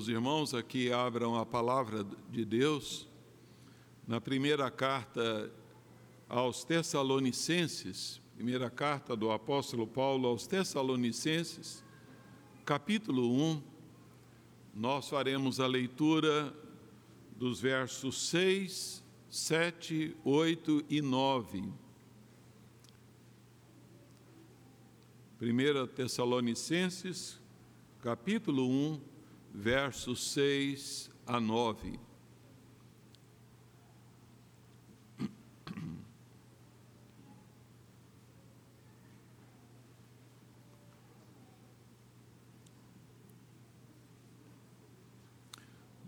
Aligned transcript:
aos 0.00 0.08
irmãos 0.08 0.54
a 0.54 0.62
que 0.62 0.90
abram 0.90 1.36
a 1.36 1.44
palavra 1.44 2.06
de 2.30 2.42
Deus 2.42 3.06
na 4.08 4.18
primeira 4.18 4.70
carta 4.70 5.52
aos 6.26 6.64
Tessalonicenses, 6.64 8.18
primeira 8.34 8.70
carta 8.70 9.14
do 9.14 9.30
apóstolo 9.30 9.86
Paulo 9.86 10.26
aos 10.26 10.46
Tessalonicenses, 10.46 11.84
capítulo 12.64 13.30
1. 13.30 13.62
Nós 14.74 15.06
faremos 15.10 15.60
a 15.60 15.66
leitura 15.66 16.50
dos 17.36 17.60
versos 17.60 18.30
6, 18.30 19.04
7, 19.28 20.16
8 20.24 20.82
e 20.88 21.02
9. 21.02 21.70
1 25.42 25.86
Tessalonicenses, 25.88 27.38
capítulo 28.00 28.66
1, 28.66 29.09
versos 29.52 30.32
6 30.32 31.10
a 31.26 31.40
9. 31.40 31.98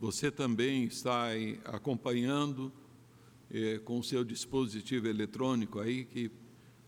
Você 0.02 0.32
também 0.32 0.84
está 0.84 1.26
acompanhando 1.64 2.72
eh, 3.48 3.78
com 3.84 4.00
o 4.00 4.02
seu 4.02 4.24
dispositivo 4.24 5.06
eletrônico 5.06 5.78
aí 5.78 6.04
que 6.04 6.28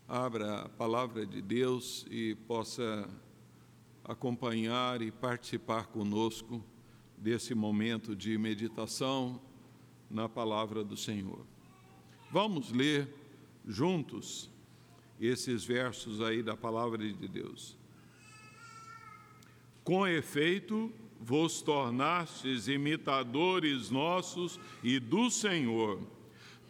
abra 0.05 0.63
a 0.63 0.69
palavra 0.69 1.25
de 1.25 1.41
Deus 1.41 2.05
e 2.09 2.35
possa 2.45 3.09
acompanhar 4.05 5.01
e 5.01 5.11
participar 5.11 5.87
conosco 5.87 6.63
desse 7.17 7.55
momento 7.55 8.15
de 8.15 8.37
meditação 8.37 9.41
na 10.09 10.29
palavra 10.29 10.83
do 10.83 10.95
Senhor. 10.95 11.45
Vamos 12.31 12.71
ler 12.71 13.07
juntos 13.67 14.49
esses 15.19 15.65
versos 15.65 16.21
aí 16.21 16.43
da 16.43 16.55
palavra 16.55 16.99
de 16.99 17.27
Deus. 17.27 17.75
Com 19.83 20.05
efeito, 20.07 20.91
vos 21.19 21.61
tornastes 21.61 22.67
imitadores 22.67 23.89
nossos 23.89 24.59
e 24.83 24.99
do 24.99 25.31
Senhor, 25.31 25.99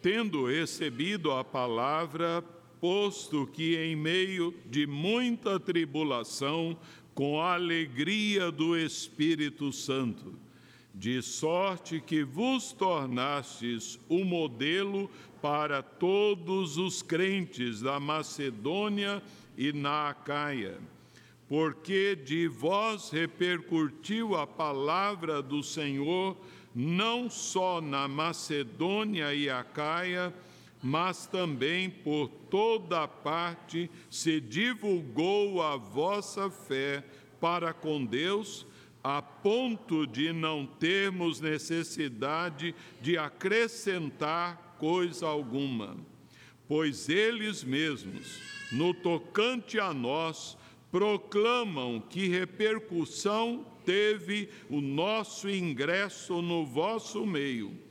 tendo 0.00 0.46
recebido 0.46 1.32
a 1.32 1.44
palavra 1.44 2.42
posto 2.80 3.46
que 3.46 3.76
em 3.76 3.96
meio 3.96 4.54
de 4.66 4.86
muita 4.86 5.58
tribulação, 5.58 6.78
com 7.16 7.40
a 7.40 7.54
alegria 7.54 8.52
do 8.52 8.76
Espírito 8.76 9.72
Santo, 9.72 10.34
de 10.94 11.22
sorte 11.22 11.98
que 11.98 12.22
vos 12.22 12.72
tornastes 12.72 13.98
o 14.06 14.22
modelo 14.22 15.10
para 15.40 15.82
todos 15.82 16.76
os 16.76 17.00
crentes 17.00 17.80
da 17.80 17.98
Macedônia 17.98 19.22
e 19.56 19.72
na 19.72 20.10
Acaia, 20.10 20.78
porque 21.48 22.14
de 22.14 22.48
vós 22.48 23.08
repercutiu 23.08 24.36
a 24.36 24.46
palavra 24.46 25.40
do 25.40 25.62
Senhor, 25.62 26.36
não 26.74 27.30
só 27.30 27.80
na 27.80 28.06
Macedônia 28.06 29.32
e 29.32 29.48
Acaia, 29.48 30.34
mas 30.86 31.26
também 31.26 31.90
por 31.90 32.28
toda 32.48 33.08
parte 33.08 33.90
se 34.08 34.40
divulgou 34.40 35.60
a 35.60 35.76
vossa 35.76 36.48
fé 36.48 37.02
para 37.40 37.72
com 37.72 38.04
Deus, 38.04 38.64
a 39.02 39.20
ponto 39.20 40.06
de 40.06 40.32
não 40.32 40.64
termos 40.64 41.40
necessidade 41.40 42.72
de 43.00 43.18
acrescentar 43.18 44.76
coisa 44.78 45.26
alguma, 45.26 45.96
pois 46.68 47.08
eles 47.08 47.64
mesmos, 47.64 48.40
no 48.70 48.94
tocante 48.94 49.80
a 49.80 49.92
nós, 49.92 50.56
proclamam 50.92 52.00
que 52.00 52.28
repercussão 52.28 53.66
teve 53.84 54.48
o 54.70 54.80
nosso 54.80 55.50
ingresso 55.50 56.40
no 56.40 56.64
vosso 56.64 57.26
meio 57.26 57.85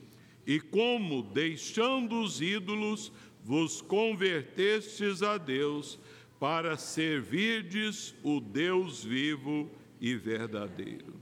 e 0.46 0.60
como, 0.60 1.24
deixando 1.24 2.22
os 2.22 2.42
ídolos, 2.42 3.12
vos 3.44 3.82
convertestes 3.82 5.24
a 5.24 5.38
Deus 5.38 6.00
para 6.40 6.78
servirdes 6.78 8.14
o 8.24 8.40
Deus 8.40 9.04
vivo 9.04 9.70
e 10.00 10.16
verdadeiro. 10.16 11.16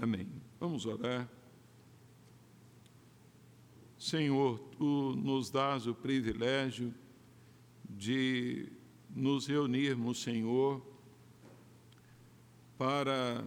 Amém. 0.00 0.26
Vamos 0.58 0.86
orar. 0.86 1.28
Senhor, 3.98 4.58
tu 4.78 5.14
nos 5.16 5.50
dás 5.50 5.86
o 5.86 5.94
privilégio 5.94 6.94
de 7.88 8.72
nos 9.14 9.46
reunirmos, 9.46 10.22
Senhor, 10.22 10.84
para 12.78 13.44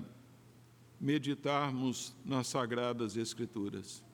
meditarmos 0.99 2.15
nas 2.23 2.47
Sagradas 2.47 3.17
Escrituras. 3.17 4.04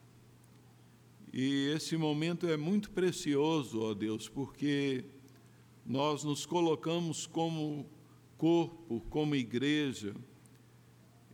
E 1.33 1.67
esse 1.73 1.95
momento 1.95 2.45
é 2.45 2.57
muito 2.57 2.91
precioso, 2.91 3.81
ó 3.81 3.93
Deus, 3.93 4.27
porque 4.27 5.05
nós 5.85 6.25
nos 6.25 6.45
colocamos 6.45 7.25
como 7.25 7.89
corpo, 8.37 8.99
como 9.09 9.33
igreja, 9.33 10.13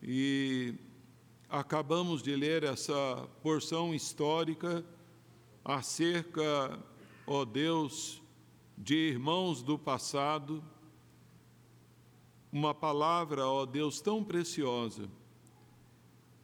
e 0.03 0.75
acabamos 1.49 2.21
de 2.21 2.35
ler 2.35 2.63
essa 2.63 3.27
porção 3.41 3.95
histórica 3.95 4.85
acerca, 5.65 6.77
ó 7.25 7.43
Deus, 7.43 8.21
de 8.77 8.95
irmãos 8.95 9.63
do 9.63 9.79
passado, 9.79 10.63
uma 12.51 12.75
palavra, 12.75 13.47
ó 13.47 13.65
Deus, 13.65 13.99
tão 13.99 14.23
preciosa. 14.23 15.09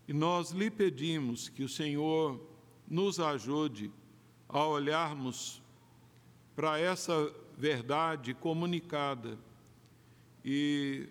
E 0.07 0.13
nós 0.13 0.49
lhe 0.49 0.71
pedimos 0.71 1.49
que 1.49 1.63
o 1.63 1.69
Senhor 1.69 2.52
nos 2.93 3.19
ajude 3.19 3.91
a 4.47 4.63
olharmos 4.67 5.63
para 6.55 6.79
essa 6.79 7.33
verdade 7.57 8.35
comunicada 8.35 9.35
e 10.45 11.09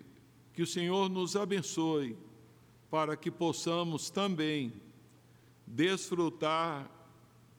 que 0.53 0.61
o 0.61 0.67
Senhor 0.67 1.09
nos 1.09 1.35
abençoe 1.35 2.17
para 2.89 3.17
que 3.17 3.29
possamos 3.29 4.09
também 4.09 4.71
desfrutar 5.67 6.89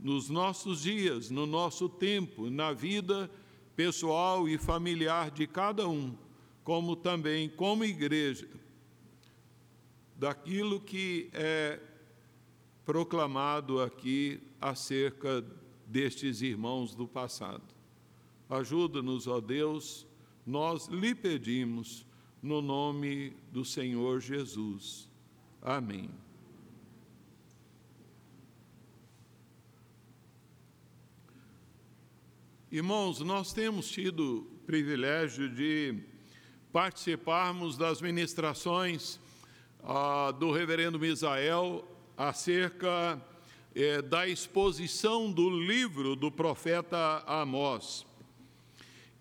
nos 0.01 0.31
nossos 0.31 0.81
dias, 0.81 1.29
no 1.29 1.45
nosso 1.45 1.87
tempo, 1.87 2.49
na 2.49 2.73
vida 2.73 3.31
pessoal 3.77 4.49
e 4.49 4.57
familiar 4.57 5.31
de 5.31 5.47
cada 5.47 5.87
um, 5.87 6.17
como 6.63 6.97
também 6.97 7.47
como 7.51 7.85
igreja, 7.85 8.49
daquilo 10.17 10.81
que 10.81 11.29
é 11.35 11.79
proclamado 12.85 13.81
aqui 13.81 14.41
acerca 14.61 15.45
destes 15.87 16.43
irmãos 16.43 16.95
do 16.95 17.07
passado. 17.09 17.63
Ajuda-nos, 18.49 19.27
ó 19.27 19.41
Deus, 19.41 20.07
nós 20.47 20.87
lhe 20.89 21.15
pedimos, 21.15 22.07
no 22.43 22.61
nome 22.61 23.35
do 23.51 23.65
Senhor 23.65 24.21
Jesus. 24.21 25.09
Amém. 25.63 26.11
Irmãos, 32.71 33.21
nós 33.21 33.53
temos 33.53 33.89
tido 33.89 34.41
o 34.41 34.67
privilégio 34.67 35.49
de 35.49 36.03
participarmos 36.73 37.79
das 37.79 38.03
ministrações 38.03 39.19
ah, 39.83 40.33
do 40.33 40.51
reverendo 40.51 40.99
Misael 40.99 41.94
acerca 42.17 43.21
é, 43.75 44.01
da 44.01 44.27
exposição 44.29 45.31
do 45.31 45.51
livro 45.51 46.15
do 46.15 46.31
profeta 46.31 47.23
Amós. 47.27 48.07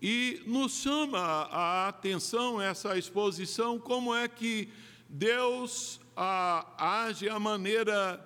E 0.00 0.42
nos 0.46 0.72
chama 0.72 1.18
a 1.18 1.88
atenção 1.88 2.60
essa 2.60 2.96
exposição, 2.96 3.78
como 3.78 4.14
é 4.14 4.28
que 4.28 4.68
Deus 5.08 6.00
a, 6.16 7.04
age 7.04 7.28
a 7.28 7.38
maneira 7.38 8.24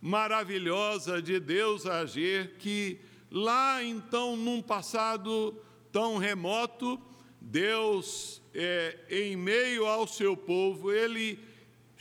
maravilhosa 0.00 1.22
de 1.22 1.38
Deus 1.38 1.86
agir, 1.86 2.56
que 2.58 2.98
lá 3.30 3.82
então, 3.82 4.36
num 4.36 4.60
passado 4.60 5.56
tão 5.92 6.18
remoto, 6.18 7.00
Deus, 7.40 8.42
é, 8.54 8.98
em 9.08 9.36
meio 9.36 9.86
ao 9.86 10.06
seu 10.06 10.36
povo, 10.36 10.92
ele 10.92 11.38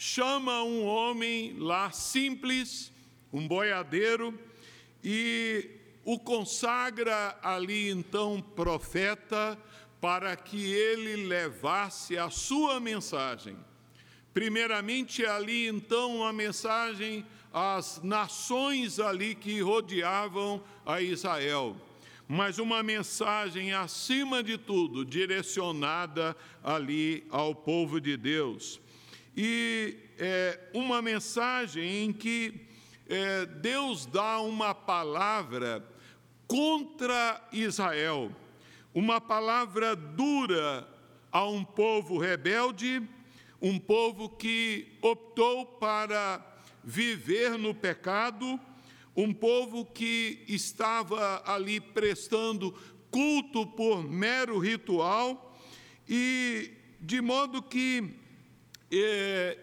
chama 0.01 0.63
um 0.63 0.85
homem 0.85 1.55
lá 1.59 1.91
simples, 1.91 2.91
um 3.31 3.47
boiadeiro, 3.47 4.37
e 5.03 5.69
o 6.03 6.17
consagra 6.17 7.37
ali 7.43 7.89
então 7.89 8.41
profeta 8.41 9.57
para 9.99 10.35
que 10.35 10.73
ele 10.73 11.27
levasse 11.27 12.17
a 12.17 12.29
sua 12.29 12.79
mensagem 12.79 13.55
Primeiramente, 14.33 15.25
ali 15.25 15.67
então, 15.67 16.17
uma 16.17 16.31
mensagem 16.31 17.25
às 17.53 18.01
nações 18.01 18.97
ali 18.97 19.35
que 19.35 19.59
rodeavam 19.59 20.63
a 20.85 21.01
Israel, 21.01 21.75
mas 22.29 22.57
uma 22.57 22.81
mensagem, 22.81 23.73
acima 23.73 24.41
de 24.41 24.57
tudo, 24.57 25.03
direcionada 25.03 26.35
ali 26.63 27.25
ao 27.29 27.53
povo 27.53 27.99
de 27.99 28.15
Deus. 28.15 28.80
E 29.35 29.97
é, 30.17 30.59
uma 30.73 31.01
mensagem 31.01 32.03
em 32.03 32.13
que 32.13 32.67
é, 33.07 33.45
Deus 33.45 34.05
dá 34.05 34.39
uma 34.41 34.73
palavra 34.75 35.85
contra 36.47 37.41
Israel, 37.51 38.31
uma 38.93 39.21
palavra 39.21 39.95
dura 39.95 40.87
a 41.31 41.47
um 41.47 41.63
povo 41.63 42.17
rebelde, 42.17 43.01
um 43.61 43.79
povo 43.79 44.27
que 44.27 44.97
optou 45.01 45.65
para 45.65 46.45
viver 46.83 47.57
no 47.57 47.73
pecado, 47.73 48.59
um 49.15 49.33
povo 49.33 49.85
que 49.85 50.43
estava 50.47 51.41
ali 51.45 51.79
prestando 51.79 52.71
culto 53.09 53.65
por 53.65 54.03
mero 54.03 54.57
ritual, 54.57 55.57
e 56.07 56.71
de 56.99 57.21
modo 57.21 57.61
que 57.61 58.20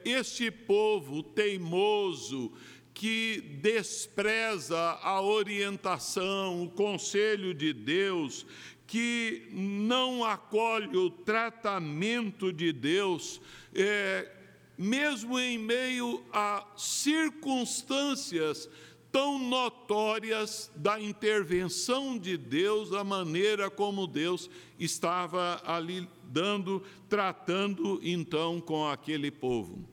este 0.05 0.51
povo 0.51 1.23
teimoso, 1.23 2.53
que 2.95 3.41
despreza 3.63 4.99
a 5.03 5.21
orientação, 5.23 6.65
o 6.65 6.71
conselho 6.71 7.55
de 7.55 7.73
Deus, 7.73 8.45
que 8.89 9.49
não 9.53 10.25
acolhe 10.25 10.97
o 10.97 11.11
tratamento 11.11 12.53
de 12.53 12.73
Deus, 12.73 13.41
é, 13.75 14.29
mesmo 14.77 15.39
em 15.39 15.59
meio 15.59 16.25
a 16.33 16.67
circunstâncias 16.77 18.69
tão 19.11 19.39
notórias 19.39 20.71
da 20.75 21.01
intervenção 21.01 22.19
de 22.19 22.37
Deus, 22.37 22.91
da 22.91 23.03
maneira 23.03 23.71
como 23.71 24.07
Deus 24.07 24.51
estava 24.79 25.61
ali 25.65 26.09
dando, 26.25 26.83
tratando 27.09 27.99
então 28.03 28.61
com 28.61 28.87
aquele 28.87 29.31
povo. 29.31 29.85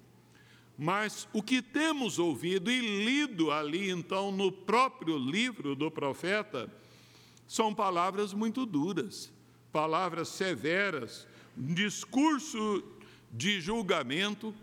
Mas 0.78 1.28
o 1.32 1.42
que 1.42 1.62
temos 1.62 2.20
ouvido 2.20 2.70
e 2.70 3.06
lido 3.06 3.52
ali 3.52 3.90
então 3.90 4.32
no 4.32 4.52
próprio 4.52 5.18
livro 5.18 5.76
do 5.76 5.90
profeta, 5.90 6.70
são 7.48 7.74
palavras 7.74 8.34
muito 8.34 8.66
duras, 8.66 9.32
palavras 9.72 10.30
severas, 10.30 11.28
um 11.58 11.74
discurso 11.74 12.84
de 13.32 13.62
julgamento, 13.62 14.54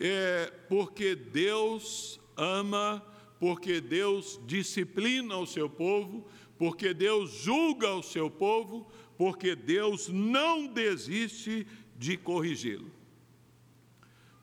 é, 0.00 0.52
porque 0.68 1.14
Deus 1.14 2.18
ama, 2.36 3.04
porque 3.40 3.80
Deus 3.80 4.38
disciplina 4.46 5.38
o 5.38 5.46
seu 5.46 5.68
povo, 5.68 6.28
porque 6.58 6.92
Deus 6.92 7.30
julga 7.42 7.94
o 7.94 8.02
seu 8.02 8.30
povo, 8.30 8.86
porque 9.16 9.56
Deus 9.56 10.08
não 10.08 10.66
desiste 10.66 11.66
de 11.96 12.18
corrigi-lo. 12.18 12.92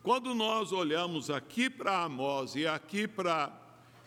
Quando 0.02 0.34
nós 0.34 0.72
olhamos 0.72 1.30
aqui 1.30 1.70
para 1.70 2.06
Amós 2.06 2.56
e 2.56 2.66
aqui 2.66 3.08
para 3.08 3.56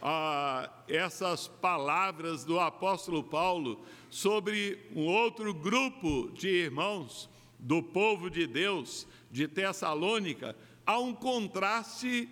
ah, 0.02 0.68
essas 0.88 1.46
palavras 1.46 2.44
do 2.44 2.58
apóstolo 2.58 3.22
Paulo 3.22 3.84
sobre 4.08 4.88
um 4.96 5.04
outro 5.04 5.54
grupo 5.54 6.32
de 6.32 6.48
irmãos 6.48 7.30
do 7.58 7.82
povo 7.82 8.28
de 8.28 8.46
Deus 8.46 9.06
de 9.30 9.46
Tessalônica, 9.46 10.56
há 10.84 10.98
um 10.98 11.14
contraste 11.14 12.28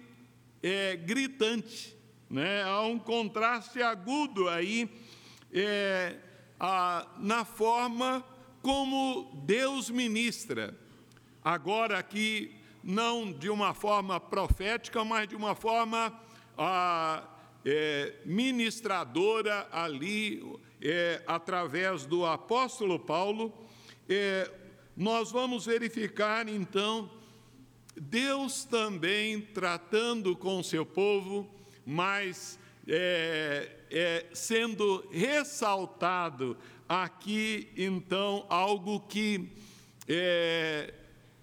é, 0.62 0.96
gritante, 0.96 1.97
né? 2.30 2.62
há 2.62 2.82
um 2.82 2.98
contraste 2.98 3.82
agudo 3.82 4.48
aí 4.48 4.88
é, 5.52 6.16
a, 6.58 7.06
na 7.18 7.44
forma 7.44 8.24
como 8.62 9.30
Deus 9.44 9.90
ministra. 9.90 10.76
Agora 11.42 11.98
aqui, 11.98 12.54
não 12.82 13.32
de 13.32 13.48
uma 13.48 13.72
forma 13.72 14.20
profética, 14.20 15.04
mas 15.04 15.28
de 15.28 15.36
uma 15.36 15.54
forma 15.54 16.12
ah, 16.56 17.22
é, 17.64 18.14
ministradora 18.24 19.68
ali, 19.70 20.42
é, 20.80 21.22
através 21.26 22.04
do 22.04 22.26
apóstolo 22.26 22.98
Paulo, 22.98 23.52
é, 24.08 24.50
nós 24.96 25.30
vamos 25.30 25.66
verificar 25.66 26.48
então 26.48 27.10
Deus 27.96 28.64
também 28.64 29.40
tratando 29.40 30.36
com 30.36 30.62
seu 30.62 30.84
povo, 30.86 31.48
mas 31.90 32.58
é, 32.86 33.70
é, 33.90 34.26
sendo 34.34 35.08
ressaltado 35.10 36.54
aqui 36.86 37.72
então 37.78 38.44
algo 38.50 39.00
que 39.00 39.50
é, 40.06 40.92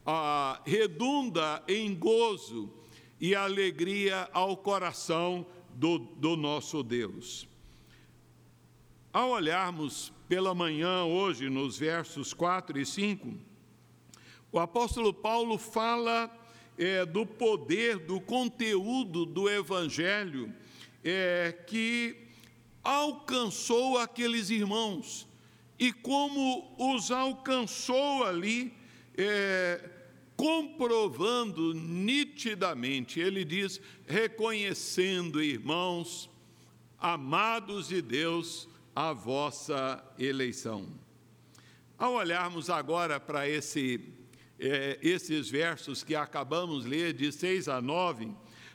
a, 0.06 0.62
redunda 0.63 1.63
em 1.68 1.95
gozo 1.95 2.71
e 3.19 3.33
alegria 3.33 4.30
ao 4.31 4.56
coração 4.56 5.47
do, 5.74 5.97
do 5.97 6.38
nosso 6.38 6.83
Deus. 6.83 7.48
Ao 9.12 9.31
olharmos 9.31 10.13
pela 10.30 10.53
manhã 10.53 11.06
hoje 11.06 11.50
nos 11.50 11.80
versos 11.80 12.36
4 12.36 12.77
e 12.77 12.86
5, 12.86 13.33
o 14.51 14.59
apóstolo 14.59 15.12
Paulo 15.12 15.57
fala 15.57 16.30
é, 16.77 17.06
do 17.06 17.25
poder, 17.25 18.00
do 18.00 18.19
conteúdo 18.19 19.25
do 19.25 19.50
Evangelho 19.50 20.54
é, 21.04 21.56
que 21.68 22.18
alcançou 22.83 23.98
aqueles 23.98 24.50
irmãos 24.50 25.27
e 25.77 25.92
como 25.92 26.75
os 26.77 27.12
alcançou 27.12 28.24
ali, 28.24 28.74
é, 29.18 29.89
comprovando 30.36 31.74
nitidamente, 31.74 33.19
ele 33.19 33.44
diz, 33.45 33.80
reconhecendo, 34.06 35.42
irmãos, 35.42 36.30
amados 37.00 37.89
de 37.89 38.01
Deus, 38.01 38.68
a 38.95 39.12
vossa 39.13 40.04
eleição. 40.18 40.88
Ao 41.98 42.13
olharmos 42.13 42.69
agora 42.69 43.19
para 43.19 43.48
esse, 43.48 44.00
é, 44.60 44.98
esses 45.02 45.50
versos 45.50 46.04
que 46.04 46.16
acabamos 46.16 46.84
de 46.84 46.90
ler, 46.90 47.13
de 47.13 47.31
6 47.31 47.68
a 47.68 47.81
9, 47.81 48.31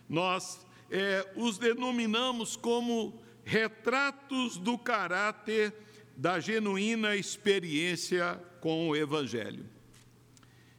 nós 0.09 0.67
é, 0.91 1.27
os 1.37 1.59
denominamos 1.59 2.57
como 2.57 3.21
retratos 3.45 4.57
do 4.59 4.77
caráter 4.77 5.73
da 6.17 6.39
genuína 6.39 7.17
experiência 7.17 8.41
com 8.61 8.89
o 8.89 8.97
Evangelho. 8.97 9.65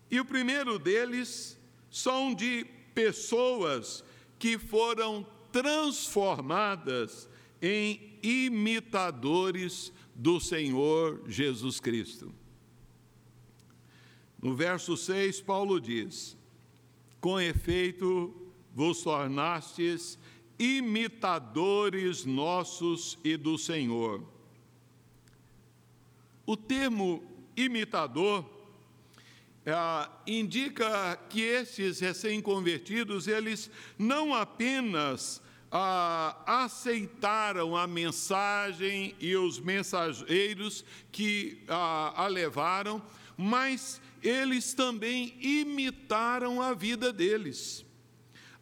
E 0.10 0.20
o 0.20 0.26
primeiro 0.26 0.78
deles 0.78 1.58
são 1.90 2.34
de 2.34 2.66
pessoas 2.94 4.04
que 4.38 4.58
foram 4.58 5.26
transformadas 5.52 7.30
em 7.62 8.20
imitadores 8.22 9.92
do 10.16 10.40
Senhor 10.40 11.24
Jesus 11.28 11.80
Cristo. 11.80 12.34
No 14.42 14.56
verso 14.56 14.98
6, 14.98 15.42
Paulo 15.42 15.80
diz: 15.80 16.36
Com 17.20 17.40
efeito, 17.40 18.34
vos 18.74 19.04
tornastes 19.04 20.18
imitadores 20.58 22.26
nossos 22.26 23.18
e 23.24 23.36
do 23.38 23.58
Senhor. 23.58 24.24
O 26.46 26.58
termo 26.58 27.24
imitador 27.56 28.46
é, 29.66 29.74
indica 30.26 31.16
que 31.30 31.42
esses 31.42 32.00
recém-convertidos, 32.00 33.28
eles 33.28 33.70
não 33.98 34.34
apenas 34.34 35.42
ah, 35.72 36.36
aceitaram 36.46 37.78
a 37.78 37.88
mensagem 37.88 39.16
e 39.20 39.36
os 39.36 39.60
mensageiros 39.60 40.84
que 41.12 41.64
ah, 41.68 42.14
a 42.16 42.28
levaram, 42.28 43.02
mas 43.38 44.02
eles 44.24 44.74
também 44.74 45.36
imitaram 45.42 46.62
a 46.62 46.74
vida 46.74 47.12
deles. 47.12 47.86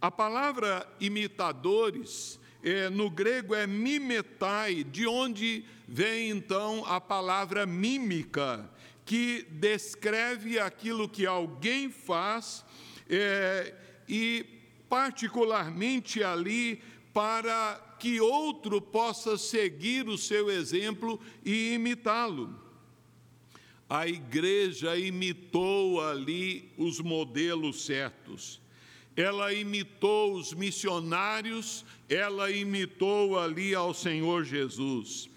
A 0.02 0.10
palavra 0.10 0.88
imitadores 1.00 2.40
é, 2.64 2.90
no 2.90 3.10
grego 3.10 3.54
é 3.54 3.68
mimetai, 3.68 4.84
de 4.84 5.08
onde 5.08 5.66
vem 5.88 6.30
então 6.30 6.86
a 6.86 7.02
palavra 7.02 7.66
mímica, 7.66 8.70
que 9.06 9.46
descreve 9.50 10.60
aquilo 10.60 11.10
que 11.10 11.26
alguém 11.26 11.90
faz 11.90 12.64
é, 13.10 13.74
e, 14.08 14.46
particularmente 14.88 16.24
ali, 16.24 16.82
para 17.14 17.98
que 18.00 18.22
outro 18.22 18.80
possa 18.80 19.38
seguir 19.38 20.08
o 20.08 20.18
seu 20.18 20.50
exemplo 20.50 21.20
e 21.44 21.74
imitá-lo. 21.74 22.69
A 23.90 24.08
igreja 24.08 24.96
imitou 24.96 26.00
ali 26.00 26.72
os 26.78 27.00
modelos 27.00 27.86
certos. 27.86 28.62
ela 29.16 29.52
imitou 29.52 30.36
os 30.36 30.54
missionários, 30.54 31.84
ela 32.08 32.50
imitou 32.52 33.38
ali 33.38 33.76
ao 33.76 33.94
Senhor 33.94 34.46
Jesus. 34.46 35.30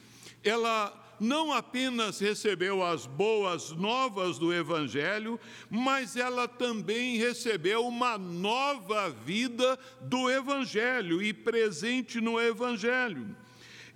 Ela 0.45 1.03
não 1.19 1.53
apenas 1.53 2.19
recebeu 2.19 2.85
as 2.85 3.07
boas 3.07 3.71
novas 3.71 4.39
do 4.39 4.53
Evangelho, 4.53 5.39
mas 5.71 6.17
ela 6.17 6.47
também 6.47 7.17
recebeu 7.17 7.87
uma 7.87 8.19
nova 8.19 9.09
vida 9.09 9.79
do 10.01 10.31
Evangelho 10.31 11.23
e 11.23 11.33
presente 11.33 12.21
no 12.21 12.41
Evangelho. 12.41 13.37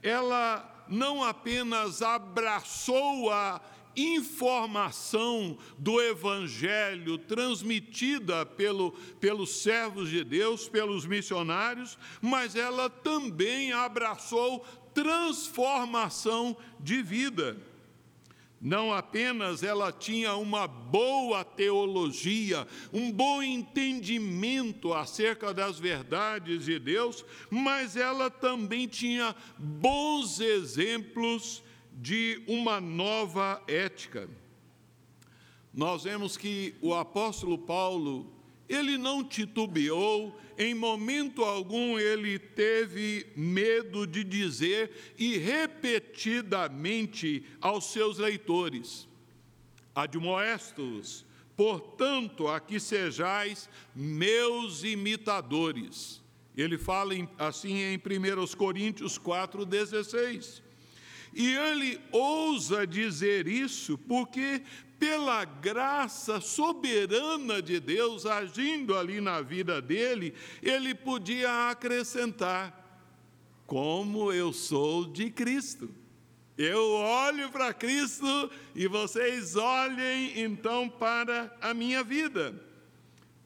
Ela 0.02 0.84
não 0.88 1.22
apenas 1.22 2.00
abraçou 2.00 3.30
a 3.30 3.60
informação 3.96 5.56
do 5.78 6.00
Evangelho 6.00 7.16
transmitida 7.18 8.44
pelo, 8.44 8.92
pelos 9.18 9.62
servos 9.62 10.10
de 10.10 10.22
Deus, 10.22 10.68
pelos 10.68 11.06
missionários, 11.06 11.98
mas 12.20 12.54
ela 12.54 12.90
também 12.90 13.72
abraçou 13.72 14.64
transformação 14.92 16.56
de 16.78 17.02
vida. 17.02 17.56
Não 18.60 18.92
apenas 18.92 19.62
ela 19.62 19.92
tinha 19.92 20.34
uma 20.34 20.66
boa 20.66 21.44
teologia, 21.44 22.66
um 22.92 23.12
bom 23.12 23.42
entendimento 23.42 24.94
acerca 24.94 25.52
das 25.52 25.78
verdades 25.78 26.64
de 26.64 26.78
Deus, 26.78 27.24
mas 27.50 27.96
ela 27.96 28.30
também 28.30 28.88
tinha 28.88 29.36
bons 29.58 30.40
exemplos 30.40 31.62
de 31.96 32.40
uma 32.46 32.80
nova 32.80 33.60
ética. 33.66 34.28
Nós 35.72 36.04
vemos 36.04 36.36
que 36.36 36.76
o 36.80 36.94
apóstolo 36.94 37.58
Paulo 37.58 38.32
ele 38.68 38.96
não 38.98 39.24
titubeou, 39.24 40.38
em 40.58 40.74
momento 40.74 41.44
algum 41.44 41.96
ele 41.98 42.38
teve 42.38 43.26
medo 43.36 44.06
de 44.06 44.22
dizer 44.24 45.14
e 45.18 45.38
repetidamente 45.38 47.44
aos 47.60 47.92
seus 47.92 48.16
leitores: 48.18 49.06
Admoestos, 49.94 51.24
portanto, 51.56 52.48
aqui 52.48 52.80
sejais 52.80 53.70
meus 53.94 54.82
imitadores. 54.82 56.20
Ele 56.56 56.78
fala 56.78 57.12
assim 57.38 57.82
em 57.82 57.96
1 57.96 58.00
Coríntios 58.56 59.16
4,16. 59.18 60.62
E 61.38 61.54
ele 61.54 62.00
ousa 62.10 62.86
dizer 62.86 63.46
isso 63.46 63.98
porque 63.98 64.62
pela 64.98 65.44
graça 65.44 66.40
soberana 66.40 67.60
de 67.60 67.78
Deus 67.78 68.24
agindo 68.24 68.96
ali 68.96 69.20
na 69.20 69.42
vida 69.42 69.82
dele, 69.82 70.32
ele 70.62 70.94
podia 70.94 71.68
acrescentar: 71.68 73.04
como 73.66 74.32
eu 74.32 74.50
sou 74.50 75.04
de 75.04 75.30
Cristo. 75.30 75.90
Eu 76.56 76.92
olho 76.92 77.50
para 77.50 77.74
Cristo 77.74 78.50
e 78.74 78.88
vocês 78.88 79.56
olhem 79.56 80.40
então 80.40 80.88
para 80.88 81.54
a 81.60 81.74
minha 81.74 82.02
vida. 82.02 82.65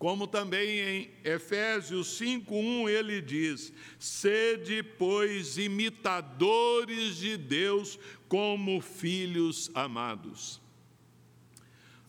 Como 0.00 0.26
também 0.26 0.80
em 0.80 1.11
Efésios 1.23 2.19
5:1 2.19 2.88
ele 2.88 3.21
diz: 3.21 3.71
"Sede, 3.99 4.83
pois, 4.83 5.59
imitadores 5.59 7.16
de 7.16 7.37
Deus 7.37 7.99
como 8.26 8.80
filhos 8.80 9.71
amados." 9.75 10.59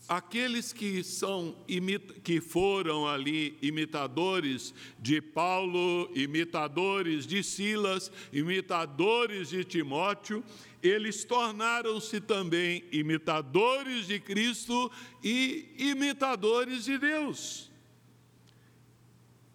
aqueles 0.08 0.74
que 0.74 1.04
são 1.06 1.56
que 2.22 2.42
foram 2.42 3.08
ali 3.08 3.58
imitadores 3.62 4.74
de 5.00 5.22
Paulo, 5.22 6.12
imitadores 6.14 7.26
de 7.26 7.42
Silas, 7.42 8.12
imitadores 8.34 9.50
de 9.50 9.64
Timóteo, 9.64 10.44
eles 10.84 11.24
tornaram-se 11.24 12.20
também 12.20 12.84
imitadores 12.92 14.06
de 14.06 14.20
Cristo 14.20 14.92
e 15.24 15.74
imitadores 15.78 16.84
de 16.84 16.98
Deus. 16.98 17.71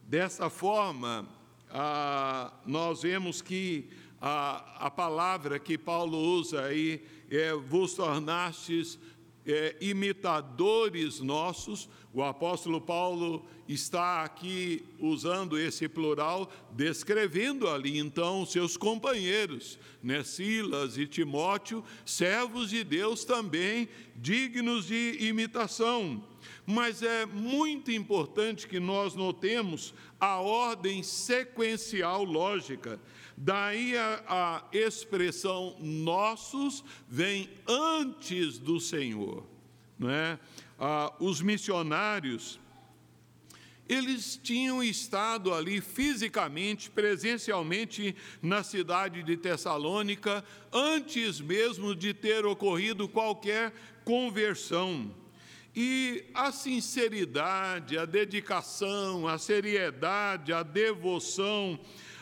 Dessa 0.09 0.49
forma, 0.49 1.27
ah, 1.69 2.53
nós 2.65 3.03
vemos 3.03 3.43
que 3.43 3.89
a, 4.21 4.87
a 4.87 4.89
palavra 4.89 5.59
que 5.59 5.77
Paulo 5.77 6.17
usa 6.17 6.63
aí 6.63 7.05
é 7.29 7.53
vos 7.53 7.95
tornastes 7.95 9.01
é, 9.45 9.75
imitadores 9.81 11.19
nossos. 11.19 11.89
O 12.15 12.23
apóstolo 12.23 12.81
Paulo 12.81 13.45
está 13.69 14.23
aqui 14.23 14.85
usando 15.01 15.59
esse 15.59 15.89
plural, 15.89 16.49
descrevendo 16.71 17.69
ali 17.69 17.99
então 17.99 18.47
seus 18.47 18.77
companheiros, 18.77 19.77
né, 20.01 20.23
Silas 20.23 20.97
e 20.97 21.07
Timóteo, 21.09 21.83
servos 22.05 22.71
de 22.71 22.85
Deus 22.85 23.25
também, 23.25 23.89
dignos 24.15 24.87
de 24.87 25.17
imitação. 25.19 26.23
Mas 26.67 27.03
é 27.03 27.27
muito 27.27 27.91
importante 27.91 28.67
que 28.67 28.81
nós 28.81 29.15
notemos 29.15 29.95
a 30.19 30.41
ordem 30.41 31.03
sequencial 31.03 32.25
lógica 32.25 32.99
Daí 33.37 33.97
a, 33.99 34.23
a 34.27 34.65
expressão 34.73 35.77
nossos 35.79 36.83
vem 37.07 37.51
antes 37.69 38.59
do 38.59 38.81
Senhor. 38.81 39.47
Não 39.99 40.09
é? 40.09 40.39
Ah, 40.79 41.13
os 41.21 41.43
missionários, 41.43 42.59
eles 43.87 44.41
tinham 44.43 44.83
estado 44.83 45.53
ali 45.53 45.83
fisicamente, 45.83 46.91
presencialmente 46.91 48.17
na 48.41 48.63
cidade 48.63 49.23
de 49.23 49.37
Tessalônica, 49.37 50.43
antes 50.73 51.39
mesmo 51.39 51.95
de 51.95 52.15
ter 52.15 52.47
ocorrido 52.47 53.07
qualquer 53.07 53.75
conversão. 54.03 55.15
E 55.79 56.25
a 56.33 56.51
sinceridade, 56.51 57.99
a 57.99 58.07
dedicação, 58.07 59.29
a 59.29 59.37
seriedade, 59.37 60.51
a 60.51 60.63
devoção, 60.63 61.79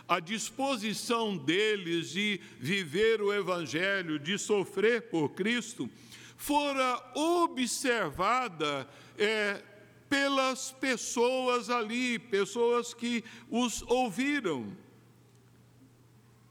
a 0.09 0.19
disposição 0.19 1.37
deles 1.37 2.11
de 2.11 2.41
viver 2.59 3.23
o 3.23 3.33
Evangelho, 3.33 4.19
de 4.19 4.37
sofrer 4.39 5.03
por 5.03 5.31
Cristo, 5.31 5.89
fora 6.37 7.01
observada 7.15 8.89
é, 9.17 9.63
pelas 10.09 10.73
pessoas 10.73 11.71
ali, 11.71 12.19
pessoas 12.19 12.93
que 12.93 13.23
os 13.49 13.83
ouviram. 13.83 14.77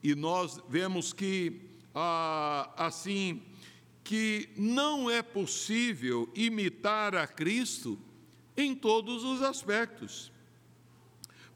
E 0.01 0.15
nós 0.15 0.57
vemos 0.69 1.11
que, 1.11 1.61
ah, 1.93 2.71
assim, 2.77 3.41
que 4.03 4.49
não 4.57 5.09
é 5.09 5.21
possível 5.21 6.29
imitar 6.35 7.15
a 7.15 7.25
Cristo 7.25 7.97
em 8.55 8.75
todos 8.75 9.23
os 9.23 9.41
aspectos. 9.41 10.31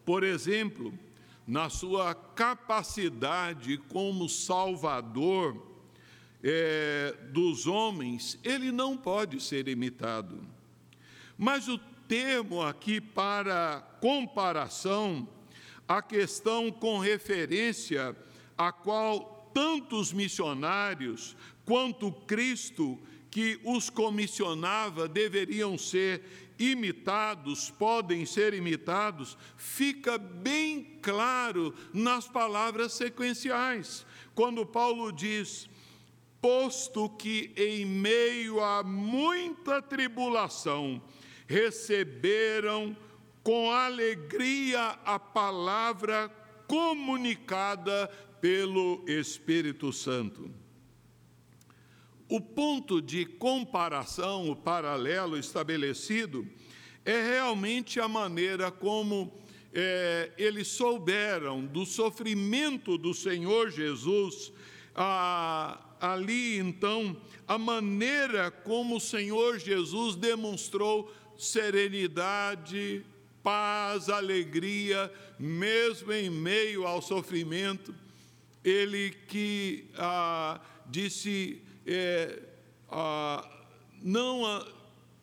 Por 0.06 0.24
exemplo, 0.24 0.98
na 1.46 1.70
sua 1.70 2.16
capacidade 2.16 3.78
como 3.90 4.30
Salvador 4.30 5.66
é, 6.44 7.16
dos 7.32 7.68
homens, 7.68 8.40
ele 8.44 8.72
não 8.72 8.96
pode 8.96 9.42
ser 9.42 9.68
imitado. 9.68 10.40
Mas 11.38 11.68
o 11.68 11.78
termo 12.08 12.62
aqui 12.62 13.02
para 13.02 13.82
comparação, 14.00 15.28
a 15.88 16.02
questão 16.02 16.72
com 16.72 17.00
referência 17.00 18.16
a 18.58 18.72
qual 18.72 19.52
tantos 19.54 20.14
missionários 20.14 21.36
quanto 21.68 22.14
Cristo 22.26 22.98
que 23.30 23.60
os 23.66 23.90
comissionava 23.90 25.06
deveriam 25.06 25.78
ser 25.78 26.24
imitados, 26.58 27.70
podem 27.70 28.26
ser 28.26 28.54
imitados, 28.54 29.38
fica 29.58 30.18
bem 30.18 30.98
claro 31.02 31.74
nas 31.94 32.26
palavras 32.26 32.94
sequenciais. 32.94 34.06
Quando 34.34 34.66
Paulo 34.66 35.12
diz: 35.12 35.70
Posto 36.40 37.10
que 37.10 37.52
em 37.58 37.86
meio 37.86 38.64
a 38.64 38.82
muita 38.82 39.82
tribulação 39.82 41.02
receberam 41.48 42.96
com 43.44 43.72
alegria 43.72 44.98
a 45.04 45.20
palavra 45.20 46.30
comunicada 46.66 48.08
pelo 48.40 49.04
Espírito 49.06 49.92
Santo. 49.92 50.67
O 52.30 52.42
ponto 52.42 53.02
de 53.02 53.26
comparação, 53.26 54.50
o 54.50 54.56
paralelo 54.56 55.38
estabelecido, 55.38 56.46
é 57.06 57.22
realmente 57.22 58.02
a 58.02 58.08
maneira 58.08 58.70
como 58.70 59.34
é, 59.74 60.32
eles 60.38 60.68
souberam 60.68 61.66
do 61.66 61.86
sofrimento 61.86 62.98
do 62.98 63.14
Senhor 63.14 63.70
Jesus, 63.70 64.52
a, 64.94 65.80
ali 66.02 66.58
então, 66.58 67.16
a 67.48 67.58
maneira 67.58 68.52
como 68.52 68.98
o 68.98 69.02
Senhor 69.02 69.58
Jesus 69.58 70.18
demonstrou 70.18 71.10
serenidade, 71.38 73.06
paz, 73.42 74.10
alegria, 74.10 75.10
mesmo 75.40 76.12
em 76.12 76.30
meio 76.30 76.86
ao 76.86 77.02
sofrimento. 77.02 77.96
Ele 78.66 79.12
que 79.30 79.86
ah, 79.96 80.60
disse 80.88 81.62
é, 81.88 82.44
ah, 82.90 83.50
não, 84.02 84.66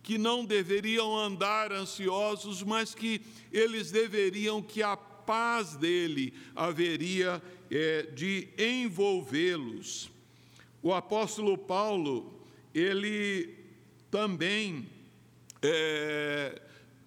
que 0.03 0.17
não 0.19 0.45
deveriam 0.45 1.17
andar 1.17 1.71
ansiosos, 1.71 2.63
mas 2.63 2.95
que 2.95 3.21
eles 3.53 3.91
deveriam, 3.91 4.63
que 4.63 4.83
a 4.83 4.97
paz 4.97 5.77
dele 5.77 6.33
haveria 6.57 7.43
é, 7.71 8.03
de 8.03 8.49
envolvê-los. 8.59 10.11
O 10.83 10.93
apóstolo 10.93 11.57
Paulo, 11.57 12.41
ele 12.75 13.55
também 14.11 14.87
é, 15.63 16.61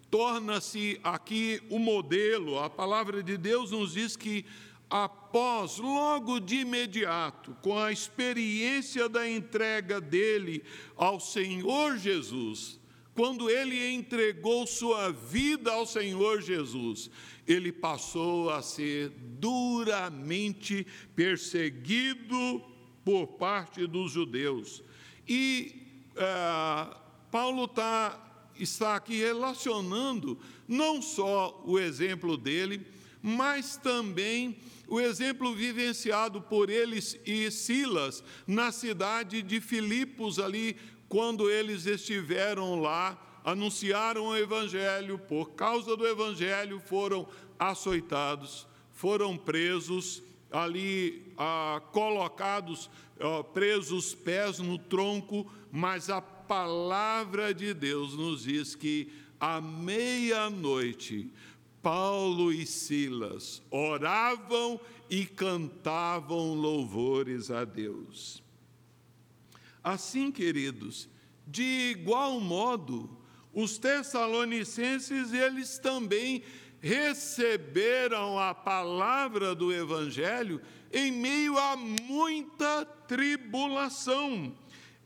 torna-se 0.10 1.00
aqui 1.04 1.62
o 1.70 1.78
modelo. 1.78 2.58
A 2.60 2.70
palavra 2.70 3.22
de 3.22 3.38
Deus 3.38 3.72
nos 3.72 3.94
diz 3.94 4.16
que 4.16 4.46
após, 4.89 5.77
logo 5.77 6.39
de 6.39 6.58
imediato, 6.58 7.56
com 7.62 7.77
a 7.77 7.91
experiência 7.91 9.10
da 9.10 9.29
entrega 9.29 10.00
dele 10.00 10.63
ao 10.96 11.20
Senhor 11.20 11.98
Jesus, 11.98 12.79
quando 13.13 13.50
ele 13.50 13.94
entregou 13.94 14.65
sua 14.67 15.12
vida 15.12 15.72
ao 15.72 15.86
Senhor 15.86 16.41
Jesus, 16.41 17.10
ele 17.48 17.72
passou 17.72 18.50
a 18.50 18.62
ser 18.62 19.10
duramente 19.39 20.86
perseguido 21.15 22.62
por 23.03 23.25
parte 23.27 23.88
dos 23.88 24.12
judeus. 24.12 24.84
E 25.27 25.75
é, 26.15 26.96
Paulo 27.32 27.67
tá, 27.67 28.51
está 28.60 28.96
aqui 28.96 29.17
relacionando 29.17 30.38
não 30.67 31.01
só 31.01 31.63
o 31.65 31.79
exemplo 31.79 32.38
dele, 32.38 32.86
mas 33.22 33.77
também 33.77 34.58
o 34.88 35.00
exemplo 35.00 35.53
vivenciado 35.53 36.41
por 36.41 36.70
eles 36.70 37.20
e 37.25 37.51
Silas 37.51 38.24
na 38.46 38.72
cidade 38.72 39.41
de 39.41 39.60
Filipos, 39.60 40.39
ali, 40.39 40.77
quando 41.10 41.50
eles 41.50 41.86
estiveram 41.86 42.79
lá, 42.79 43.41
anunciaram 43.44 44.27
o 44.27 44.38
Evangelho, 44.38 45.17
por 45.20 45.51
causa 45.51 45.96
do 45.96 46.08
Evangelho 46.08 46.82
foram 46.86 47.27
açoitados, 47.58 48.67
foram 48.91 49.38
presos, 49.38 50.24
ali 50.51 51.34
ah, 51.38 51.82
colocados, 51.91 52.89
ah, 53.20 53.44
presos 53.44 54.13
pés 54.13 54.60
no 54.60 54.77
tronco, 54.77 55.51
mas 55.72 56.10
a 56.10 56.22
palavra 56.22 57.53
de 57.53 57.74
Deus 57.74 58.15
nos 58.15 58.44
diz 58.44 58.75
que 58.75 59.12
à 59.39 59.62
meia-noite 59.62 61.32
Paulo 61.88 62.51
e 62.51 62.65
Silas 62.65 63.62
oravam 63.72 64.77
e 65.10 65.25
cantavam 65.25 66.53
louvores 66.53 67.50
a 67.50 67.63
Deus. 67.63 68.44
Assim, 69.82 70.29
queridos, 70.29 71.08
de 71.48 71.63
igual 71.91 72.41
modo, 72.41 73.10
os 73.53 73.77
tessalonicenses, 73.77 75.32
eles 75.32 75.79
também 75.79 76.44
receberam 76.82 78.38
a 78.38 78.53
palavra 78.53 79.56
do 79.56 79.72
evangelho 79.72 80.60
em 80.91 81.10
meio 81.10 81.58
a 81.58 81.77
muita 81.77 82.84
tribulação, 82.84 84.53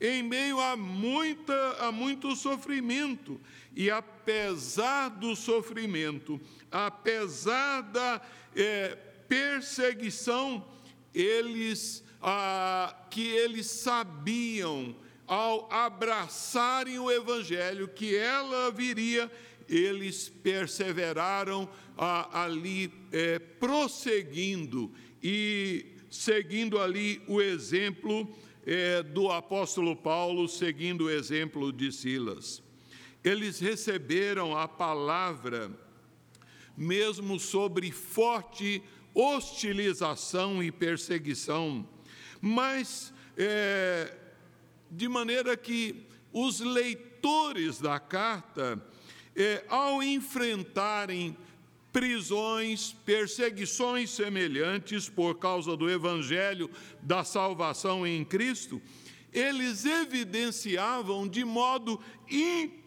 em 0.02 0.24
meio 0.24 0.60
a 0.60 0.76
muita 0.76 1.78
a 1.80 1.92
muito 1.92 2.36
sofrimento, 2.36 3.40
e 3.76 3.92
apesar 3.92 5.10
do 5.10 5.36
sofrimento, 5.36 6.42
apesar 6.72 7.82
da 7.82 8.22
é, 8.56 8.98
perseguição, 9.28 10.66
eles, 11.14 12.04
ah, 12.22 12.96
que 13.10 13.28
eles 13.28 13.68
sabiam, 13.68 14.96
ao 15.28 15.72
abraçarem 15.72 17.00
o 17.00 17.10
Evangelho, 17.10 17.88
que 17.88 18.16
ela 18.16 18.70
viria, 18.72 19.32
eles 19.68 20.28
perseveraram 20.28 21.70
ah, 21.98 22.44
ali, 22.44 22.92
é, 23.12 23.40
prosseguindo 23.40 24.92
e 25.24 25.86
seguindo 26.10 26.78
ali 26.80 27.22
o 27.28 27.42
exemplo 27.42 28.30
é, 28.66 29.02
do 29.02 29.32
apóstolo 29.32 29.96
Paulo, 29.96 30.48
seguindo 30.48 31.06
o 31.06 31.10
exemplo 31.10 31.72
de 31.72 31.92
Silas. 31.92 32.62
Eles 33.24 33.60
receberam 33.60 34.58
a 34.58 34.68
palavra 34.68 35.72
mesmo 36.82 37.40
sobre 37.40 37.92
forte 37.92 38.84
hostilização 39.14 40.64
e 40.64 40.72
perseguição, 40.72 41.88
mas 42.42 43.14
é, 43.38 44.12
de 44.90 45.08
maneira 45.08 45.56
que 45.56 46.08
os 46.34 46.60
leitores 46.60 47.80
da 47.80 48.00
carta, 48.00 48.84
é, 49.36 49.64
ao 49.70 50.02
enfrentarem 50.02 51.38
prisões, 51.94 52.96
perseguições 53.06 54.10
semelhantes 54.10 55.08
por 55.08 55.36
causa 55.36 55.78
do 55.78 55.90
evangelho 55.90 56.70
da 57.02 57.24
salvação 57.24 58.08
em 58.08 58.26
Cristo, 58.26 58.82
eles 59.32 59.86
evidenciavam 59.86 61.28
de 61.28 61.46
modo 61.46 62.02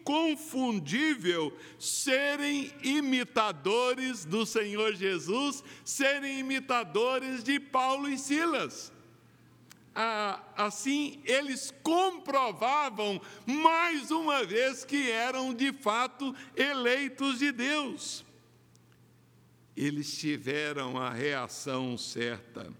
inconfundível 0.05 1.51
serem 1.79 2.71
imitadores 2.83 4.23
do 4.23 4.45
Senhor 4.45 4.93
Jesus, 4.93 5.63
serem 5.83 6.39
imitadores 6.39 7.43
de 7.43 7.59
Paulo 7.59 8.07
e 8.07 8.17
Silas. 8.17 8.93
Assim, 10.55 11.21
eles 11.25 11.73
comprovavam 11.81 13.19
mais 13.45 14.11
uma 14.11 14.43
vez 14.43 14.85
que 14.85 15.09
eram 15.09 15.53
de 15.53 15.73
fato 15.73 16.35
eleitos 16.55 17.39
de 17.39 17.51
Deus. 17.51 18.23
Eles 19.75 20.17
tiveram 20.17 20.97
a 20.97 21.09
reação 21.09 21.97
certa. 21.97 22.71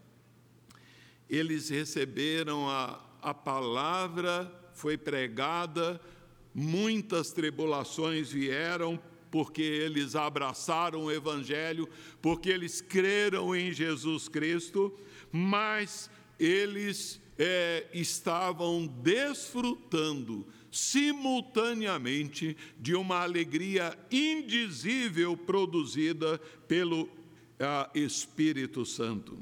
Eles 1.29 1.69
receberam 1.69 2.69
a, 2.69 3.01
a 3.21 3.33
palavra 3.33 4.63
foi 4.75 4.97
pregada, 4.97 5.99
muitas 6.55 7.33
tribulações 7.33 8.31
vieram, 8.31 8.97
porque 9.29 9.61
eles 9.61 10.15
abraçaram 10.15 11.03
o 11.03 11.11
Evangelho, 11.11 11.89
porque 12.21 12.49
eles 12.49 12.79
creram 12.79 13.53
em 13.53 13.73
Jesus 13.73 14.29
Cristo, 14.29 14.97
mas 15.29 16.09
eles 16.39 17.19
é, 17.37 17.85
estavam 17.93 18.87
desfrutando 18.87 20.47
simultaneamente 20.71 22.55
de 22.79 22.95
uma 22.95 23.21
alegria 23.21 23.97
indizível 24.09 25.35
produzida 25.35 26.37
pelo 26.67 27.09
a, 27.59 27.89
Espírito 27.93 28.85
Santo. 28.85 29.37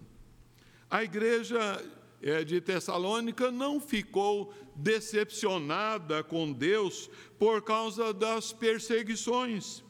A 0.89 1.03
igreja 1.03 1.83
é, 2.21 2.43
de 2.43 2.61
Tessalônica 2.61 3.51
não 3.51 3.79
ficou 3.79 4.53
decepcionada 4.75 6.23
com 6.23 6.51
Deus 6.51 7.09
por 7.37 7.61
causa 7.61 8.13
das 8.13 8.51
perseguições. 8.51 9.83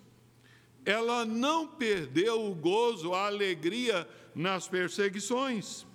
Ela 0.86 1.26
não 1.26 1.68
perdeu 1.68 2.46
o 2.46 2.54
gozo, 2.54 3.14
a 3.14 3.28
alegria 3.28 4.08
nas 4.36 4.68
perseguições. 4.68 5.86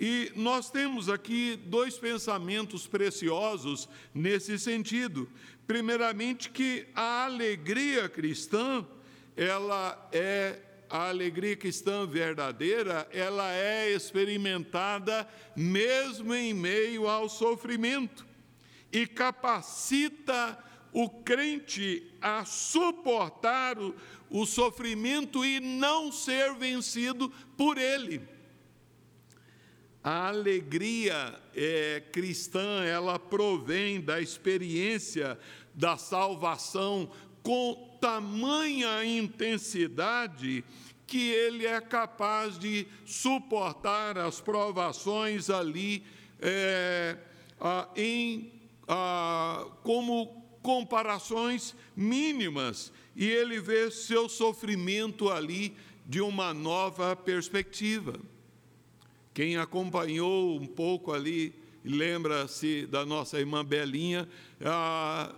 E 0.00 0.30
nós 0.36 0.70
temos 0.70 1.08
aqui 1.08 1.56
dois 1.66 1.98
pensamentos 1.98 2.86
preciosos 2.86 3.88
nesse 4.14 4.58
sentido. 4.58 5.28
Primeiramente, 5.66 6.50
que 6.50 6.86
a 6.94 7.24
alegria 7.24 8.08
cristã, 8.08 8.86
ela 9.36 10.08
é 10.12 10.60
a 10.90 11.08
alegria 11.08 11.56
cristã 11.56 12.06
verdadeira, 12.06 13.08
ela 13.12 13.52
é 13.52 13.90
experimentada 13.90 15.28
mesmo 15.54 16.34
em 16.34 16.54
meio 16.54 17.06
ao 17.06 17.28
sofrimento 17.28 18.26
e 18.92 19.06
capacita 19.06 20.58
o 20.92 21.08
crente 21.08 22.10
a 22.20 22.44
suportar 22.44 23.78
o, 23.78 23.94
o 24.30 24.46
sofrimento 24.46 25.44
e 25.44 25.60
não 25.60 26.10
ser 26.10 26.54
vencido 26.54 27.30
por 27.56 27.76
ele. 27.76 28.22
A 30.02 30.28
alegria 30.28 31.38
é, 31.54 32.02
cristã, 32.12 32.82
ela 32.84 33.18
provém 33.18 34.00
da 34.00 34.20
experiência 34.20 35.38
da 35.74 35.96
salvação 35.96 37.10
com 37.42 37.87
tamanha 38.00 39.04
intensidade 39.04 40.64
que 41.06 41.30
ele 41.30 41.66
é 41.66 41.80
capaz 41.80 42.58
de 42.58 42.86
suportar 43.06 44.18
as 44.18 44.40
provações 44.40 45.48
ali 45.48 46.04
é, 46.40 47.16
em, 47.96 48.52
como 49.82 50.26
comparações 50.62 51.74
mínimas 51.96 52.92
e 53.16 53.26
ele 53.26 53.58
vê 53.58 53.90
seu 53.90 54.28
sofrimento 54.28 55.30
ali 55.30 55.74
de 56.06 56.20
uma 56.20 56.54
nova 56.54 57.16
perspectiva. 57.16 58.14
Quem 59.34 59.56
acompanhou 59.56 60.56
um 60.56 60.66
pouco 60.66 61.12
ali, 61.12 61.54
lembra-se 61.84 62.86
da 62.86 63.06
nossa 63.06 63.38
irmã 63.38 63.64
Belinha, 63.64 64.28
ah, 64.64 65.34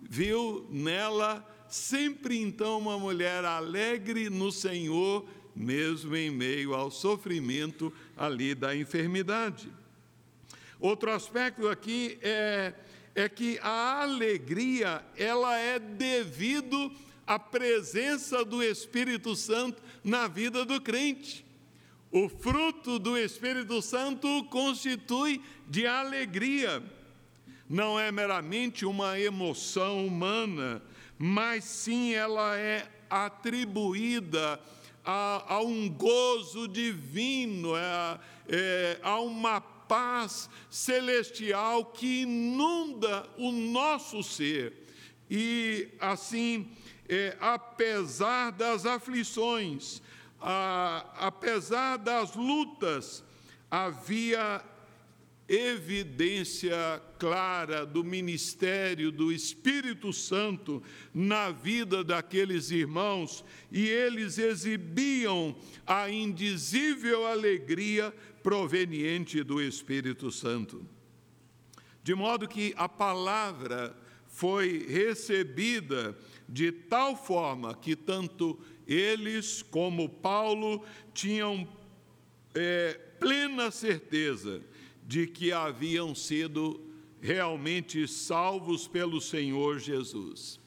viu 0.00 0.66
nela 0.70 1.46
sempre 1.70 2.38
então 2.40 2.78
uma 2.78 2.98
mulher 2.98 3.44
alegre 3.44 4.28
no 4.28 4.50
Senhor, 4.50 5.26
mesmo 5.54 6.14
em 6.16 6.30
meio 6.30 6.74
ao 6.74 6.90
sofrimento 6.90 7.92
ali 8.16 8.54
da 8.54 8.74
enfermidade. 8.76 9.70
Outro 10.78 11.10
aspecto 11.10 11.68
aqui 11.68 12.18
é, 12.22 12.72
é 13.14 13.28
que 13.28 13.58
a 13.62 14.02
alegria 14.02 15.04
ela 15.16 15.56
é 15.58 15.78
devido 15.78 16.90
à 17.26 17.38
presença 17.38 18.44
do 18.44 18.62
Espírito 18.62 19.36
Santo 19.36 19.82
na 20.02 20.26
vida 20.26 20.64
do 20.64 20.80
crente. 20.80 21.44
O 22.10 22.28
fruto 22.28 22.98
do 22.98 23.16
Espírito 23.16 23.80
Santo 23.80 24.44
constitui 24.44 25.40
de 25.68 25.86
alegria. 25.86 26.82
Não 27.68 28.00
é 28.00 28.10
meramente 28.10 28.84
uma 28.84 29.20
emoção 29.20 30.04
humana, 30.04 30.82
mas 31.22 31.64
sim 31.64 32.14
ela 32.14 32.56
é 32.56 32.90
atribuída 33.10 34.58
a, 35.04 35.56
a 35.56 35.60
um 35.60 35.86
gozo 35.86 36.66
divino, 36.66 37.74
a, 37.74 38.18
é, 38.48 38.98
a 39.02 39.20
uma 39.20 39.60
paz 39.60 40.48
celestial 40.70 41.84
que 41.84 42.22
inunda 42.22 43.28
o 43.36 43.52
nosso 43.52 44.22
ser. 44.22 44.72
E 45.30 45.88
assim, 46.00 46.70
é, 47.06 47.36
apesar 47.38 48.50
das 48.52 48.86
aflições, 48.86 50.00
a, 50.40 51.04
apesar 51.18 51.98
das 51.98 52.34
lutas, 52.34 53.22
havia 53.70 54.64
evidência 55.50 57.02
clara 57.18 57.84
do 57.84 58.04
ministério 58.04 59.10
do 59.10 59.32
Espírito 59.32 60.12
Santo 60.12 60.80
na 61.12 61.50
vida 61.50 62.04
daqueles 62.04 62.70
irmãos 62.70 63.44
e 63.72 63.88
eles 63.88 64.38
exibiam 64.38 65.56
a 65.84 66.08
indizível 66.08 67.26
alegria 67.26 68.14
proveniente 68.44 69.42
do 69.42 69.60
Espírito 69.60 70.30
Santo. 70.30 70.86
De 72.04 72.14
modo 72.14 72.46
que 72.46 72.72
a 72.76 72.88
palavra 72.88 73.96
foi 74.28 74.86
recebida 74.88 76.16
de 76.48 76.70
tal 76.70 77.16
forma 77.16 77.74
que 77.74 77.96
tanto 77.96 78.56
eles 78.86 79.62
como 79.62 80.08
Paulo 80.08 80.84
tinham 81.12 81.68
é, 82.54 82.92
plena 83.18 83.72
certeza 83.72 84.62
de 85.06 85.26
que 85.26 85.52
haviam 85.52 86.14
sido 86.14 86.80
realmente 87.20 88.06
salvos 88.08 88.88
pelo 88.88 89.20
Senhor 89.20 89.78
Jesus. 89.78 90.60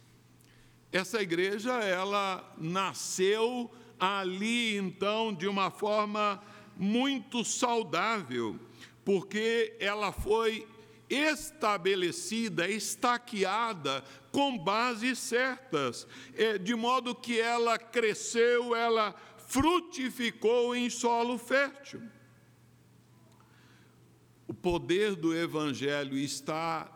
Essa 0.91 1.21
igreja, 1.21 1.73
ela 1.79 2.53
nasceu 2.57 3.71
ali 3.99 4.77
então 4.77 5.33
de 5.33 5.47
uma 5.47 5.71
forma 5.71 6.43
muito 6.77 7.43
saudável, 7.43 8.59
porque 9.03 9.75
ela 9.79 10.11
foi 10.11 10.67
estabelecida, 11.09 12.67
estaqueada 12.67 14.03
com 14.31 14.57
bases 14.57 15.19
certas, 15.19 16.07
é, 16.35 16.57
de 16.57 16.75
modo 16.75 17.13
que 17.13 17.39
ela 17.39 17.77
cresceu, 17.77 18.75
ela 18.75 19.15
frutificou 19.47 20.75
em 20.75 20.89
solo 20.89 21.37
fértil. 21.37 22.01
O 24.53 24.55
poder 24.55 25.15
do 25.15 25.35
Evangelho 25.35 26.15
está 26.15 26.87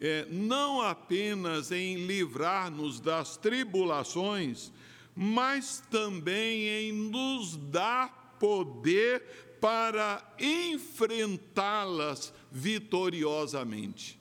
é, 0.00 0.26
não 0.28 0.82
apenas 0.82 1.70
em 1.70 2.04
livrar-nos 2.04 2.98
das 2.98 3.36
tribulações, 3.36 4.72
mas 5.14 5.80
também 5.88 6.66
em 6.66 6.92
nos 6.92 7.56
dar 7.56 8.36
poder 8.40 9.22
para 9.60 10.20
enfrentá-las 10.36 12.34
vitoriosamente. 12.50 14.20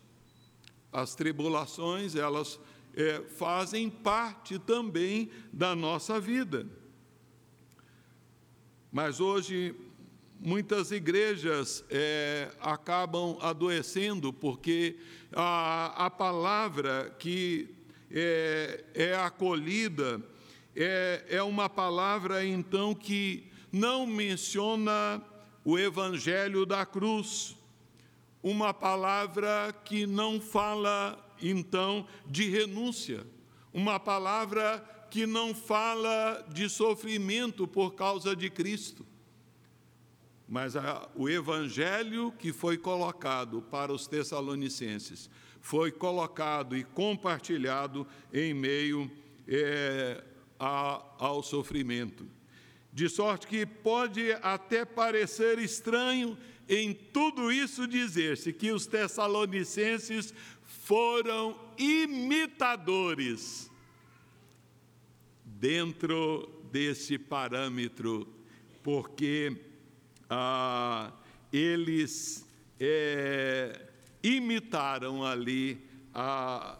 As 0.94 1.16
tribulações, 1.16 2.16
elas 2.16 2.60
é, 2.94 3.24
fazem 3.36 3.90
parte 3.90 4.60
também 4.60 5.32
da 5.52 5.76
nossa 5.76 6.20
vida. 6.20 6.68
Mas 8.92 9.20
hoje, 9.20 9.74
muitas 10.40 10.92
igrejas 10.92 11.84
é, 11.90 12.52
acabam 12.60 13.38
adoecendo 13.42 14.32
porque 14.32 14.98
a, 15.32 16.06
a 16.06 16.10
palavra 16.10 17.16
que 17.20 17.76
é, 18.12 18.84
é 18.94 19.16
acolhida 19.16 20.22
é, 20.76 21.24
é 21.30 21.44
uma 21.44 21.70
palavra, 21.70 22.46
então, 22.46 22.94
que 22.94 23.50
não 23.72 24.06
menciona 24.06 25.22
o 25.64 25.80
evangelho 25.80 26.66
da 26.66 26.86
cruz, 26.86 27.56
uma 28.44 28.74
palavra 28.74 29.74
que 29.84 30.06
não 30.06 30.40
fala 30.40 31.22
então 31.42 32.06
de 32.26 32.50
renúncia, 32.50 33.26
uma 33.74 34.00
palavra 34.00 34.84
que 35.10 35.26
não 35.26 35.56
fala 35.56 36.46
de 36.54 36.70
sofrimento 36.70 37.68
por 37.68 37.96
causa 37.96 38.36
de 38.36 38.50
Cristo. 38.50 39.05
Mas 40.48 40.76
a, 40.76 41.10
o 41.16 41.28
evangelho 41.28 42.32
que 42.32 42.54
foi 42.54 42.78
colocado 42.78 43.62
para 43.64 43.92
os 43.92 44.08
Tessalonicenses 44.08 45.30
foi 45.60 45.92
colocado 45.92 46.78
e 46.78 46.84
compartilhado 46.84 48.06
em 48.32 48.54
meio 48.54 49.10
é, 49.48 50.24
a, 50.60 51.04
ao 51.18 51.42
sofrimento. 51.42 52.28
De 52.94 53.10
sorte 53.10 53.48
que 53.48 53.66
pode 53.66 54.32
até 54.42 54.86
parecer 54.86 55.58
estranho 55.60 56.38
em 56.70 56.94
tudo 56.94 57.52
isso 57.52 57.88
dizer-se 57.88 58.54
que 58.54 58.72
os 58.72 58.88
tessalonicenses 58.88 60.34
foram 60.64 61.60
imitadores 61.78 63.70
dentro 65.44 66.50
desse 66.72 67.18
parâmetro, 67.18 68.28
porque 68.84 69.75
ah, 70.38 71.14
eles 71.52 72.46
é, 72.78 73.88
imitaram 74.22 75.24
ali 75.24 75.82
ah, 76.14 76.78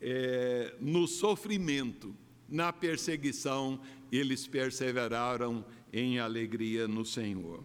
é, 0.00 0.76
no 0.80 1.08
sofrimento, 1.08 2.14
na 2.48 2.72
perseguição 2.72 3.80
eles 4.12 4.46
perseveraram 4.46 5.64
em 5.92 6.20
alegria 6.20 6.86
no 6.86 7.04
Senhor. 7.04 7.64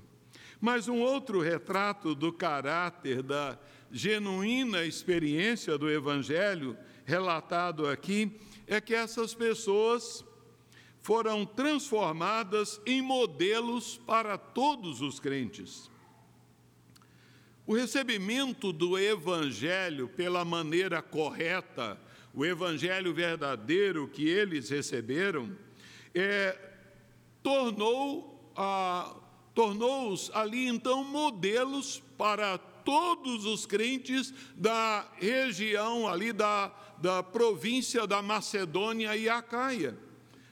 Mas 0.60 0.88
um 0.88 1.00
outro 1.00 1.40
retrato 1.42 2.16
do 2.16 2.34
caráter, 2.34 3.22
da 3.22 3.58
genuína 3.92 4.84
experiência 4.84 5.78
do 5.78 5.92
Evangelho, 5.92 6.76
relatado 7.06 7.88
aqui, 7.88 8.32
é 8.66 8.82
que 8.82 8.96
essas 8.96 9.36
pessoas 9.36 10.26
foram 11.02 11.46
transformadas 11.46 12.80
em 12.86 13.02
modelos 13.02 13.98
para 14.06 14.38
todos 14.38 15.02
os 15.02 15.20
crentes. 15.20 15.90
O 17.66 17.76
recebimento 17.76 18.74
do 18.74 18.98
Evangelho 18.98 20.08
pela 20.10 20.44
maneira 20.44 21.02
correta, 21.02 22.00
o 22.34 22.46
Evangelho 22.46 23.14
verdadeiro 23.14 24.08
que 24.08 24.28
eles 24.28 24.70
receberam, 24.70 25.56
é, 26.14 26.58
tornou 27.44 28.52
ah, 28.56 29.16
tornou-os 29.54 30.32
ali 30.34 30.68
então 30.68 31.04
modelos 31.04 32.02
para 32.18 32.58
todos 32.58 33.46
os 33.46 33.66
crentes 33.66 34.34
da 34.56 35.08
região 35.16 36.08
ali 36.08 36.34
da, 36.34 36.72
da 36.98 37.22
província 37.22 38.08
da 38.08 38.22
Macedônia 38.22 39.16
e 39.16 39.30
Acaia. 39.30 39.98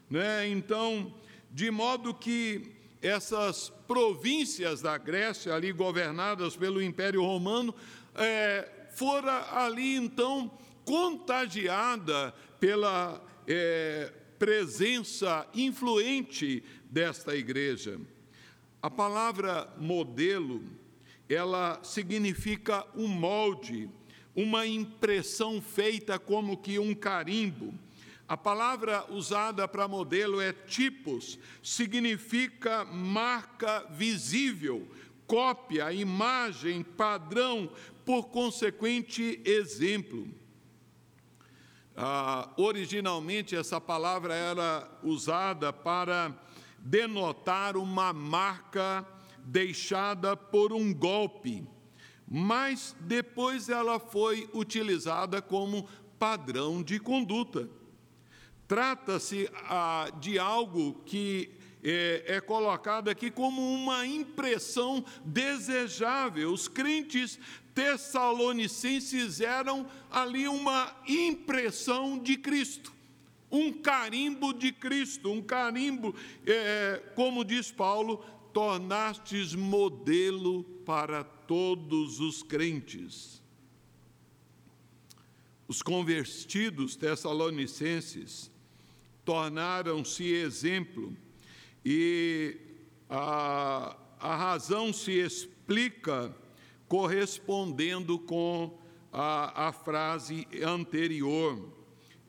Né? 0.09 0.47
Então, 0.47 1.13
de 1.51 1.69
modo 1.71 2.13
que 2.13 2.71
essas 3.01 3.69
províncias 3.87 4.81
da 4.81 4.97
Grécia, 4.97 5.53
ali 5.53 5.71
governadas 5.71 6.55
pelo 6.55 6.81
Império 6.81 7.21
Romano, 7.21 7.73
é, 8.15 8.67
fora 8.91 9.47
ali 9.53 9.95
então 9.95 10.51
contagiada 10.83 12.33
pela 12.59 13.23
é, 13.47 14.11
presença 14.39 15.47
influente 15.53 16.63
desta 16.89 17.35
igreja. 17.35 17.99
A 18.81 18.89
palavra 18.89 19.71
modelo, 19.77 20.63
ela 21.29 21.79
significa 21.83 22.85
um 22.95 23.07
molde, 23.07 23.89
uma 24.35 24.65
impressão 24.65 25.61
feita 25.61 26.17
como 26.17 26.57
que 26.57 26.79
um 26.79 26.93
carimbo. 26.93 27.73
A 28.27 28.35
palavra 28.35 29.05
usada 29.09 29.65
para 29.69 29.87
modelo 29.87 30.41
é 30.41 30.51
tipos, 30.51 31.39
significa 31.63 32.83
marca 32.83 33.85
visível, 33.91 34.85
cópia, 35.25 35.93
imagem, 35.93 36.83
padrão, 36.83 37.71
por 38.05 38.25
consequente, 38.25 39.41
exemplo. 39.45 40.27
Ah, 41.95 42.49
originalmente, 42.57 43.55
essa 43.55 43.79
palavra 43.79 44.33
era 44.33 44.91
usada 45.01 45.71
para 45.71 46.37
denotar 46.79 47.77
uma 47.77 48.11
marca 48.11 49.07
deixada 49.39 50.35
por 50.35 50.73
um 50.73 50.93
golpe, 50.93 51.65
mas 52.27 52.93
depois 52.99 53.69
ela 53.69 53.99
foi 53.99 54.49
utilizada 54.53 55.41
como 55.41 55.87
padrão 56.19 56.83
de 56.83 56.99
conduta. 56.99 57.76
Trata-se 58.67 59.49
ah, 59.69 60.11
de 60.19 60.37
algo 60.37 61.01
que 61.05 61.49
é, 61.83 62.23
é 62.27 62.41
colocado 62.41 63.09
aqui 63.09 63.31
como 63.31 63.61
uma 63.61 64.05
impressão 64.05 65.05
desejável. 65.23 66.51
Os 66.51 66.67
crentes 66.67 67.39
tessalonicenses 67.73 69.39
eram 69.39 69.87
ali 70.11 70.47
uma 70.47 70.93
impressão 71.07 72.17
de 72.17 72.35
Cristo, 72.35 72.91
um 73.51 73.71
carimbo 73.71 74.51
de 74.51 74.71
Cristo, 74.71 75.31
um 75.31 75.41
carimbo, 75.41 76.13
é, 76.45 77.01
como 77.15 77.45
diz 77.45 77.71
Paulo, 77.71 78.17
tornastes 78.51 79.53
modelo 79.53 80.63
para 80.85 81.23
todos 81.23 82.19
os 82.19 82.43
crentes. 82.43 83.41
Os 85.67 85.81
convertidos 85.81 86.95
tessalonicenses 86.95 88.49
tornaram-se 89.27 90.23
exemplo, 90.23 91.13
e 91.83 92.55
a, 93.09 93.93
a 94.17 94.35
razão 94.37 94.93
se 94.93 95.19
explica 95.19 96.33
correspondendo 96.87 98.17
com 98.19 98.79
a, 99.11 99.67
a 99.67 99.73
frase 99.73 100.47
anterior. 100.63 101.61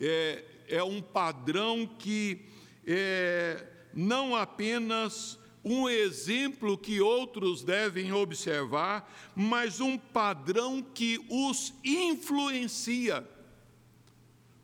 É, 0.01 0.45
é 0.67 0.83
um 0.83 1.01
padrão 1.01 1.87
que 1.87 2.45
é 2.85 3.65
não 3.95 4.35
apenas 4.35 5.39
um 5.65 5.89
exemplo 5.89 6.77
que 6.77 7.01
outros 7.01 7.63
devem 7.63 8.13
observar, 8.13 9.09
mas 9.37 9.79
um 9.79 9.97
padrão 9.97 10.83
que 10.83 11.25
os 11.31 11.73
influencia 11.85 13.25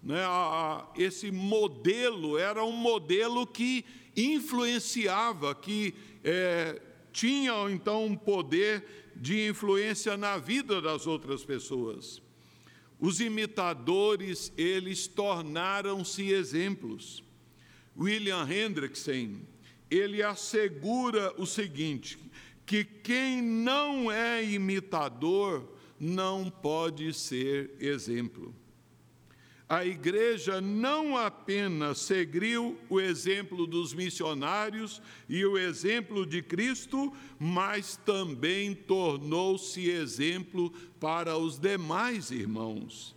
né, 0.05 0.23
a, 0.23 0.87
esse 0.97 1.31
modelo 1.31 2.37
era 2.37 2.63
um 2.63 2.73
modelo 2.73 3.47
que 3.47 3.85
influenciava, 4.15 5.55
que 5.55 5.95
é, 6.23 6.81
tinha 7.11 7.53
então 7.71 8.05
um 8.05 8.15
poder 8.15 8.85
de 9.17 9.49
influência 9.49 10.17
na 10.17 10.37
vida 10.37 10.81
das 10.81 11.07
outras 11.07 11.43
pessoas. 11.43 12.21
Os 13.01 13.19
imitadores, 13.21 14.53
eles 14.59 15.07
tornaram-se 15.07 16.31
exemplos. 16.31 17.25
William 17.97 18.47
Hendrickson, 18.47 19.41
ele 19.91 20.23
assegura 20.23 21.33
o 21.41 21.47
seguinte, 21.47 22.19
que 22.67 22.85
quem 22.85 23.41
não 23.41 24.13
é 24.13 24.45
imitador 24.45 25.67
não 25.99 26.51
pode 26.51 27.13
ser 27.15 27.75
exemplo 27.81 28.55
a 29.69 29.85
igreja 29.85 30.61
não 30.61 31.17
apenas 31.17 31.99
seguiu 32.01 32.79
o 32.89 33.01
exemplo 33.01 33.67
dos 33.67 33.95
missionários 33.95 35.01
e 35.29 35.45
o 35.45 35.57
exemplo 35.57 36.27
de 36.27 36.43
Cristo, 36.43 37.13
mas 37.39 37.97
também 38.05 38.75
tornou-se 38.75 39.89
exemplo 39.89 40.71
para 41.01 41.39
os 41.39 41.59
demais 41.59 42.31
irmãos. 42.31 43.17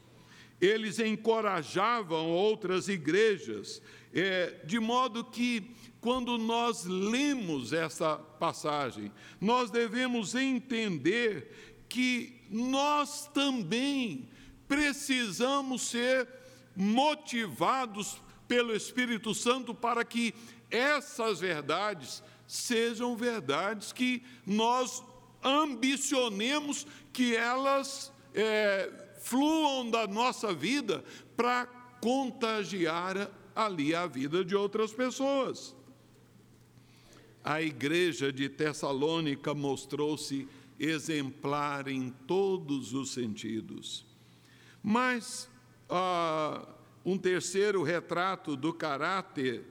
Eles 0.60 1.00
encorajavam 1.00 2.30
outras 2.30 2.88
igrejas, 2.88 3.82
é, 4.14 4.62
de 4.66 4.80
modo 4.80 5.26
que, 5.26 5.70
quando 6.00 6.38
nós 6.38 6.86
lemos 6.86 7.74
essa 7.74 8.16
passagem, 8.16 9.12
nós 9.40 9.70
devemos 9.70 10.34
entender 10.34 11.52
que 11.90 12.42
nós 12.50 13.28
também 13.34 14.30
precisamos 14.68 15.84
ser 15.84 16.28
motivados 16.76 18.22
pelo 18.48 18.76
Espírito 18.76 19.34
Santo 19.34 19.74
para 19.74 20.06
que 20.06 20.34
essas 20.70 21.40
verdades 21.40 22.24
sejam 22.48 23.16
verdades 23.16 23.92
que 23.92 24.24
nós 24.46 25.04
ambicionemos 25.44 26.88
que 27.12 27.36
elas 27.36 28.12
é, 28.34 28.92
fluam 29.20 29.90
da 29.90 30.08
nossa 30.08 30.54
vida 30.54 31.04
para 31.36 31.66
contagiar 32.02 33.30
ali 33.56 33.94
a 33.94 34.06
vida 34.08 34.46
de 34.46 34.56
outras 34.56 34.94
pessoas. 34.94 35.76
A 37.44 37.62
igreja 37.62 38.32
de 38.32 38.50
Tessalônica 38.50 39.54
mostrou-se 39.54 40.48
exemplar 40.80 41.88
em 41.88 42.10
todos 42.28 42.94
os 42.94 43.12
sentidos. 43.12 44.07
Mas 44.82 45.50
ah, 45.90 46.68
um 47.06 47.18
terceiro 47.18 47.84
retrato 47.84 48.56
do 48.56 48.74
caráter 48.74 49.66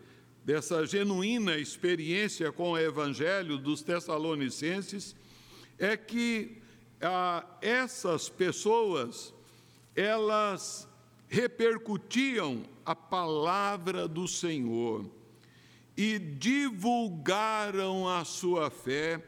dessa 0.45 0.87
genuína 0.87 1.59
experiência 1.59 2.53
com 2.53 2.73
o 2.73 2.79
Evangelho 2.79 3.59
dos 3.59 3.83
Tessalonicenses 3.83 5.17
é 5.79 5.97
que 5.97 6.63
ah, 7.01 7.45
essas 7.61 8.29
pessoas 8.29 9.35
elas 9.95 10.89
repercutiam 11.29 12.63
a 12.85 12.95
palavra 12.95 14.07
do 14.07 14.29
Senhor 14.29 15.05
e 15.97 16.19
divulgaram 16.19 18.09
a 18.09 18.25
sua 18.25 18.71
fé, 18.71 19.25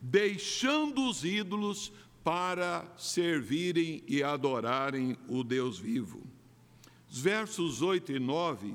deixando 0.00 1.08
os 1.08 1.24
ídolos 1.24 1.92
para 2.24 2.86
servirem 2.96 4.02
e 4.06 4.22
adorarem 4.22 5.16
o 5.28 5.42
Deus 5.42 5.78
vivo. 5.78 6.22
Os 7.10 7.18
versos 7.18 7.82
8 7.82 8.12
e 8.12 8.18
9 8.18 8.74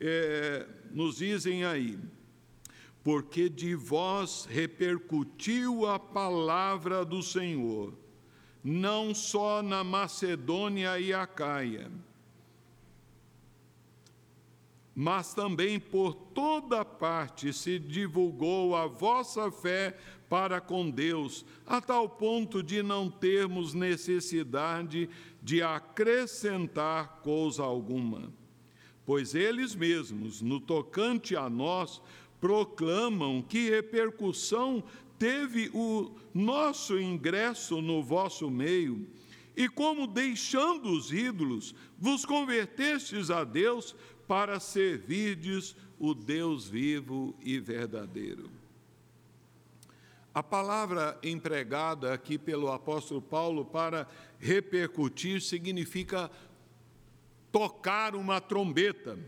é, 0.00 0.66
nos 0.90 1.16
dizem 1.16 1.64
aí, 1.64 1.98
porque 3.02 3.48
de 3.48 3.74
vós 3.74 4.46
repercutiu 4.48 5.86
a 5.86 5.98
palavra 5.98 7.04
do 7.04 7.22
Senhor, 7.22 7.92
não 8.62 9.14
só 9.14 9.62
na 9.62 9.84
Macedônia 9.84 10.98
e 10.98 11.12
Acaia, 11.12 11.90
mas 14.98 15.34
também 15.34 15.78
por 15.78 16.14
toda 16.14 16.82
parte 16.82 17.52
se 17.52 17.78
divulgou 17.78 18.74
a 18.74 18.86
vossa 18.86 19.50
fé 19.52 19.94
para 20.28 20.60
com 20.60 20.90
Deus, 20.90 21.44
a 21.64 21.80
tal 21.80 22.08
ponto 22.08 22.62
de 22.62 22.82
não 22.82 23.10
termos 23.10 23.74
necessidade 23.74 25.08
de 25.42 25.62
acrescentar 25.62 27.20
coisa 27.22 27.62
alguma. 27.62 28.32
Pois 29.04 29.34
eles 29.34 29.74
mesmos, 29.74 30.42
no 30.42 30.58
tocante 30.58 31.36
a 31.36 31.48
nós, 31.48 32.02
proclamam 32.40 33.40
que 33.40 33.70
repercussão 33.70 34.82
teve 35.18 35.70
o 35.72 36.10
nosso 36.34 36.98
ingresso 36.98 37.80
no 37.80 38.02
vosso 38.02 38.50
meio, 38.50 39.06
e 39.56 39.68
como 39.68 40.06
deixando 40.06 40.90
os 40.90 41.12
ídolos, 41.12 41.74
vos 41.98 42.26
convertestes 42.26 43.30
a 43.30 43.42
Deus 43.42 43.94
para 44.26 44.60
servirdes 44.60 45.74
o 45.98 46.12
Deus 46.12 46.68
vivo 46.68 47.34
e 47.40 47.58
verdadeiro. 47.58 48.50
A 50.36 50.42
palavra 50.42 51.18
empregada 51.22 52.12
aqui 52.12 52.36
pelo 52.36 52.70
apóstolo 52.70 53.22
Paulo 53.22 53.64
para 53.64 54.06
repercutir 54.38 55.40
significa 55.40 56.30
tocar 57.50 58.14
uma 58.14 58.38
trombeta, 58.38 59.18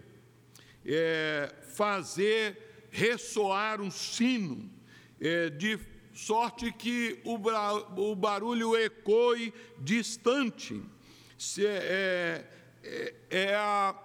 é, 0.84 1.50
fazer 1.74 2.88
ressoar 2.90 3.80
um 3.80 3.90
sino, 3.90 4.70
é, 5.18 5.48
de 5.48 5.78
sorte 6.12 6.70
que 6.70 7.18
o, 7.24 7.38
o 7.96 8.14
barulho 8.14 8.76
ecoe 8.76 9.54
distante. 9.78 10.78
Se, 11.38 11.64
é, 11.66 12.44
é, 12.84 13.14
é, 13.30 13.54
a, 13.54 13.96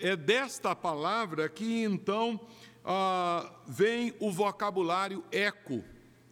é 0.00 0.16
desta 0.16 0.74
palavra 0.74 1.48
que 1.48 1.84
então 1.84 2.40
ah, 2.84 3.52
vem 3.68 4.12
o 4.18 4.32
vocabulário 4.32 5.24
eco 5.30 5.84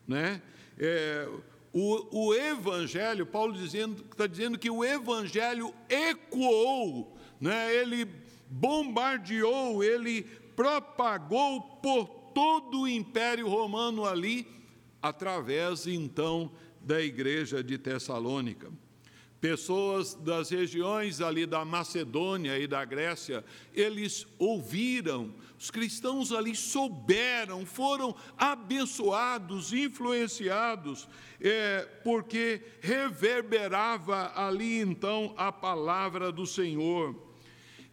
né? 0.07 0.43
É, 0.79 1.29
o, 1.73 2.29
o 2.29 2.35
evangelho, 2.35 3.27
Paulo 3.27 3.53
dizendo, 3.53 4.03
está 4.11 4.27
dizendo 4.27 4.59
que 4.59 4.71
o 4.71 4.85
evangelho 4.85 5.75
ecoou, 5.89 7.17
né? 7.41 7.75
ele 7.75 8.09
bombardeou, 8.49 9.83
ele 9.83 10.23
propagou 10.55 11.61
por 11.61 12.07
todo 12.35 12.83
o 12.83 12.89
império 12.89 13.49
romano 13.49 14.07
ali, 14.07 14.47
através 15.03 15.87
então 15.87 16.51
da 16.81 17.01
igreja 17.01 17.63
de 17.63 17.77
Tessalônica. 17.77 18.71
Pessoas 19.49 20.13
das 20.13 20.51
regiões 20.51 21.21
ali 21.21 21.47
da 21.47 21.65
Macedônia 21.65 22.59
e 22.59 22.67
da 22.67 22.85
Grécia, 22.85 23.45
eles 23.73 24.27
ouviram, 24.41 25.33
os 25.57 25.71
cristãos 25.71 26.33
ali 26.33 26.57
souberam, 26.57 27.65
foram 27.65 28.13
abençoados, 28.37 29.73
influenciados, 29.73 31.09
é, 31.41 31.89
porque 32.03 32.61
reverberava 32.81 34.33
ali 34.35 34.81
então 34.81 35.33
a 35.37 35.53
palavra 35.53 36.33
do 36.33 36.45
Senhor. 36.45 37.15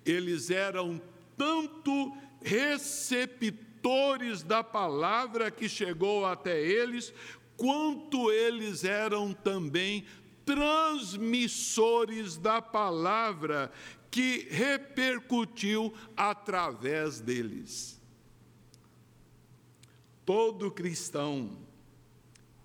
Eles 0.04 0.50
eram 0.50 1.00
tanto 1.38 2.18
receptores 2.42 4.42
da 4.42 4.64
palavra 4.64 5.52
que 5.52 5.70
chegou 5.70 6.26
até 6.26 6.60
eles, 6.60 7.14
quanto 7.56 8.32
eles 8.32 8.84
eram 8.84 9.34
também 9.34 10.04
transmissores 10.46 12.38
da 12.38 12.62
palavra 12.62 13.72
que 14.10 14.48
repercutiu 14.50 15.94
através 16.16 17.20
deles. 17.20 18.00
Todo 20.26 20.72
cristão, 20.72 21.58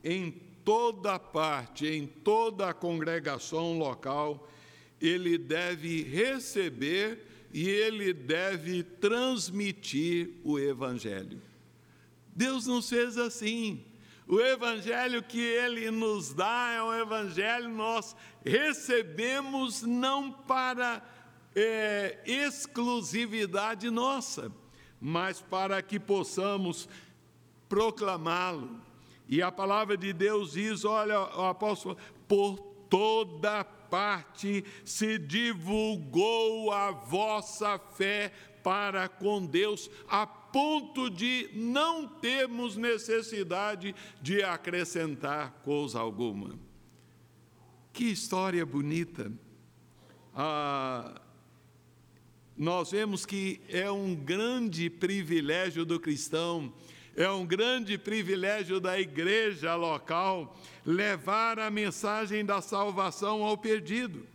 em 0.05 0.31
toda 0.65 1.19
parte, 1.19 1.87
em 1.87 2.07
toda 2.07 2.69
a 2.69 2.75
congregação 2.75 3.79
local, 3.79 4.49
ele 5.01 5.39
deve 5.39 6.03
receber 6.03 7.27
e 7.53 7.67
ele 7.67 8.13
deve 8.13 8.83
transmitir 8.83 10.35
o 10.45 10.59
Evangelho. 10.59 11.41
Deus 12.35 12.67
nos 12.67 12.89
fez 12.89 13.17
assim. 13.17 13.85
O 14.29 14.39
evangelho 14.41 15.23
que 15.23 15.41
ele 15.41 15.91
nos 15.91 16.35
dá 16.35 16.73
é 16.73 16.83
um 16.83 16.93
evangelho 16.93 17.71
nós 17.71 18.15
recebemos 18.45 19.81
não 19.81 20.31
para 20.31 21.03
é, 21.57 22.19
exclusividade 22.27 23.89
nossa, 23.89 24.53
mas 25.01 25.41
para 25.41 25.81
que 25.81 25.99
possamos 25.99 26.87
proclamá-lo. 27.71 28.79
E 29.27 29.41
a 29.41 29.51
palavra 29.51 29.97
de 29.97 30.13
Deus 30.13 30.53
diz: 30.53 30.85
olha, 30.85 31.21
o 31.21 31.47
apóstolo, 31.47 31.97
por 32.27 32.59
toda 32.91 33.65
parte 33.65 34.63
se 34.85 35.19
divulgou 35.19 36.71
a 36.71 36.91
vossa 36.91 37.79
fé 37.79 38.31
para 38.63 39.09
com 39.09 39.47
Deus, 39.47 39.91
a 40.07 40.27
ponto 40.59 41.09
de 41.09 41.49
não 41.55 42.05
termos 42.05 42.77
necessidade 42.77 43.95
de 44.21 44.43
acrescentar 44.43 45.53
coisa 45.63 46.01
alguma. 46.01 46.59
Que 47.93 48.07
história 48.07 48.67
bonita! 48.67 49.31
Ah, 50.35 51.21
nós 52.57 52.91
vemos 52.91 53.25
que 53.25 53.61
é 53.69 53.89
um 53.89 54.17
grande 54.17 54.91
privilégio 54.91 55.85
do 55.85 56.01
cristão, 56.01 56.75
é 57.15 57.31
um 57.31 57.47
grande 57.47 57.97
privilégio 57.97 58.81
da 58.81 58.99
igreja 58.99 59.77
local 59.77 60.59
levar 60.85 61.61
a 61.61 61.71
mensagem 61.71 62.45
da 62.45 62.61
salvação 62.61 63.45
ao 63.45 63.57
perdido. 63.57 64.27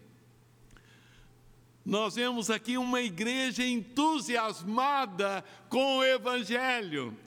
Nós 1.85 2.15
vemos 2.15 2.49
aqui 2.49 2.77
uma 2.77 3.01
igreja 3.01 3.65
entusiasmada 3.65 5.43
com 5.67 5.97
o 5.97 6.03
Evangelho. 6.03 7.17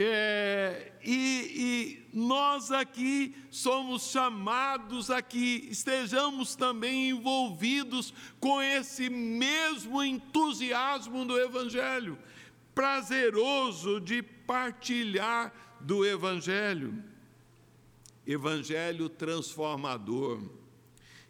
É, 0.00 0.92
e, 1.04 2.06
e, 2.12 2.16
nós 2.16 2.70
aqui 2.70 3.34
somos 3.50 4.10
chamados 4.10 5.10
a 5.10 5.20
que 5.20 5.66
estejamos 5.70 6.54
também 6.54 7.10
envolvidos 7.10 8.14
com 8.38 8.62
esse 8.62 9.10
mesmo 9.10 10.02
entusiasmo 10.02 11.24
do 11.24 11.36
Evangelho, 11.36 12.16
prazeroso 12.72 14.00
de 14.00 14.22
partilhar 14.22 15.52
do 15.80 16.06
Evangelho. 16.06 17.02
Evangelho 18.24 19.08
transformador. 19.08 20.40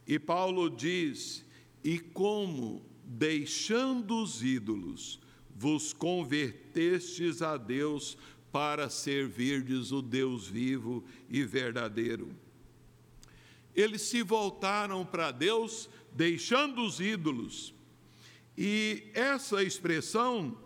E 0.07 0.19
Paulo 0.19 0.69
diz 0.69 1.48
e 1.83 1.99
como, 1.99 2.85
deixando 3.05 4.23
os 4.23 4.43
ídolos, 4.43 5.21
vos 5.55 5.93
convertestes 5.93 7.43
a 7.43 7.57
Deus 7.57 8.17
para 8.53 8.89
servirdes 8.89 9.93
o 9.93 10.01
Deus 10.01 10.47
vivo 10.47 11.05
e 11.29 11.43
verdadeiro. 11.43 12.35
Eles 13.75 14.03
se 14.03 14.23
voltaram 14.23 15.05
para 15.05 15.31
Deus, 15.31 15.89
deixando 16.13 16.83
os 16.83 17.01
ídolos. 17.01 17.75
E 18.57 19.05
essa 19.15 19.63
expressão 19.63 20.59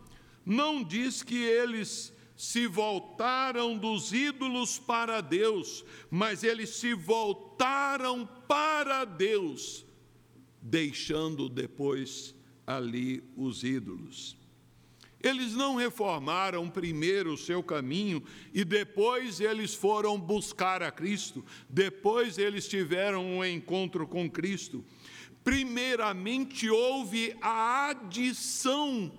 não 0.47 0.83
diz 0.83 1.23
que 1.23 1.43
eles 1.43 2.13
se 2.35 2.67
voltaram 2.67 3.77
dos 3.77 4.13
ídolos 4.13 4.79
para 4.79 5.21
Deus, 5.21 5.85
mas 6.11 6.43
eles 6.43 6.71
se 6.71 6.95
voltaram 6.95 8.27
para 8.49 9.05
Deus 9.05 9.85
deixando 10.63 11.49
depois 11.49 12.35
ali 12.67 13.23
os 13.37 13.65
ídolos. 13.65 14.37
Eles 15.23 15.55
não 15.55 15.77
reformaram 15.77 16.69
primeiro 16.69 17.35
o 17.35 17.39
seu 17.39 17.63
caminho 17.63 18.23
e 18.53 18.65
depois 18.65 19.41
eles 19.41 19.73
foram 19.75 20.19
buscar 20.19 20.83
a 20.83 20.91
Cristo, 20.91 21.45
depois 21.69 22.39
eles 22.39 22.67
tiveram 22.67 23.25
um 23.25 23.45
encontro 23.45 24.07
com 24.07 24.29
Cristo. 24.29 24.85
Primeiramente 25.45 26.69
houve 26.69 27.37
a 27.41 27.91
adição, 27.91 29.13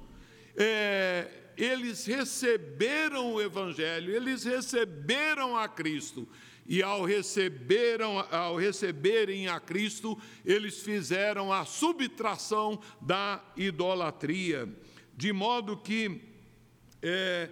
é, 0.55 1.42
eles 1.57 2.05
receberam 2.05 3.33
o 3.33 3.41
Evangelho, 3.41 4.15
eles 4.15 4.43
receberam 4.43 5.57
a 5.57 5.67
Cristo, 5.67 6.27
e 6.65 6.81
ao, 6.81 7.03
receberam, 7.03 8.19
ao 8.31 8.55
receberem 8.55 9.47
a 9.47 9.59
Cristo, 9.59 10.17
eles 10.45 10.81
fizeram 10.81 11.51
a 11.51 11.65
subtração 11.65 12.79
da 13.01 13.43
idolatria. 13.57 14.69
De 15.15 15.33
modo 15.33 15.77
que 15.77 16.21
é 17.01 17.49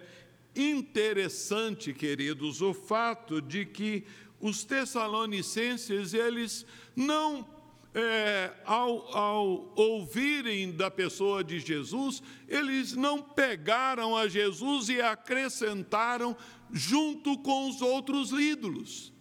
interessante, 0.56 1.92
queridos, 1.92 2.62
o 2.62 2.72
fato 2.72 3.40
de 3.40 3.66
que 3.66 4.04
os 4.40 4.64
tessalonicenses, 4.64 6.14
eles 6.14 6.66
não 6.96 7.46
é, 7.94 8.50
ao, 8.64 9.16
ao, 9.16 9.72
ouvirem 9.76 10.72
da 10.72 10.90
pessoa 10.90 11.44
de 11.44 11.60
Jesus, 11.60 12.22
eles 12.48 12.94
não 12.94 13.22
pegaram 13.22 14.16
a 14.16 14.28
Jesus 14.28 14.88
e 14.88 15.00
acrescentaram 15.00 16.36
junto 16.72 17.36
com 17.38 17.68
os 17.68 17.82
outros 17.82 18.32
ídolos, 18.32 19.12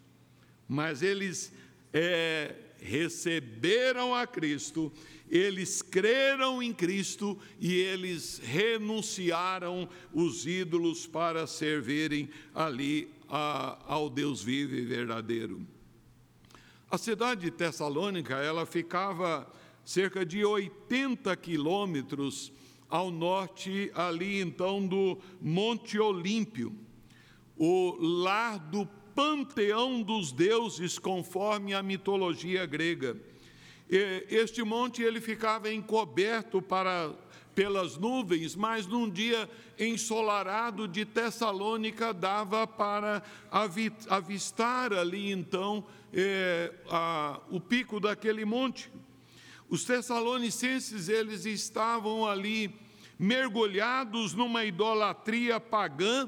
mas 0.68 1.02
eles 1.02 1.54
é, 1.92 2.56
receberam 2.80 4.16
a 4.16 4.26
Cristo, 4.26 4.92
eles 5.30 5.82
creram 5.82 6.64
em 6.64 6.74
Cristo 6.74 7.38
e 7.60 7.76
eles 7.76 8.40
renunciaram 8.44 9.88
os 10.14 10.46
ídolos 10.46 11.06
para 11.06 11.46
servirem 11.46 12.30
ali 12.56 13.10
a, 13.28 13.78
ao 13.86 14.10
Deus 14.10 14.42
vivo 14.42 14.76
e 14.76 14.86
verdadeiro. 14.86 15.66
A 16.92 16.98
cidade 16.98 17.40
de 17.40 17.52
Tessalônica, 17.52 18.36
ela 18.36 18.66
ficava 18.66 19.50
cerca 19.86 20.26
de 20.26 20.44
80 20.44 21.34
quilômetros 21.38 22.52
ao 22.90 23.10
norte 23.10 23.90
ali 23.96 24.42
então 24.42 24.86
do 24.86 25.18
Monte 25.40 25.98
Olímpio 25.98 26.76
o 27.58 27.96
lar 27.98 28.60
do 28.60 28.86
panteão 29.16 30.02
dos 30.02 30.34
deuses, 30.34 31.00
conforme 31.00 31.74
a 31.74 31.82
mitologia 31.82 32.66
grega. 32.66 33.16
Este 33.88 34.62
monte 34.62 35.02
ele 35.02 35.22
ficava 35.22 35.72
encoberto 35.72 36.62
para 36.62 37.14
pelas 37.54 37.98
nuvens, 37.98 38.56
mas 38.56 38.88
num 38.88 39.10
dia 39.10 39.50
ensolarado 39.78 40.88
de 40.88 41.06
Tessalônica 41.06 42.14
dava 42.14 42.66
para 42.66 43.22
avistar 44.10 44.94
ali 44.94 45.32
então 45.32 45.84
é, 46.14 46.74
a, 46.90 47.40
o 47.50 47.60
pico 47.60 48.00
daquele 48.00 48.46
monte. 48.46 48.92
Os 49.70 49.86
tessalonicenses 49.86 51.08
eles 51.08 51.46
estavam 51.46 52.28
ali 52.28 52.76
mergulhados 53.18 54.34
numa 54.34 54.66
idolatria 54.66 55.60
pagã 55.60 56.28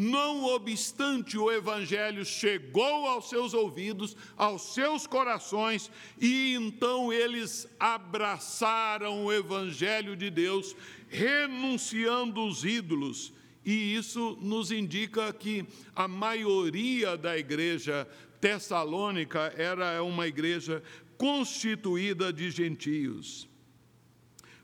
Não 0.00 0.44
obstante, 0.44 1.36
o 1.36 1.50
Evangelho 1.50 2.24
chegou 2.24 3.08
aos 3.08 3.28
seus 3.28 3.52
ouvidos, 3.52 4.16
aos 4.36 4.72
seus 4.72 5.08
corações, 5.08 5.90
e 6.20 6.54
então 6.54 7.12
eles 7.12 7.66
abraçaram 7.80 9.24
o 9.24 9.32
Evangelho 9.32 10.14
de 10.14 10.30
Deus, 10.30 10.76
renunciando 11.08 12.46
os 12.46 12.64
ídolos. 12.64 13.32
E 13.64 13.96
isso 13.96 14.38
nos 14.40 14.70
indica 14.70 15.32
que 15.32 15.66
a 15.96 16.06
maioria 16.06 17.16
da 17.16 17.36
igreja 17.36 18.06
tessalônica 18.40 19.52
era 19.56 20.00
uma 20.04 20.28
igreja 20.28 20.80
constituída 21.16 22.32
de 22.32 22.52
gentios. 22.52 23.48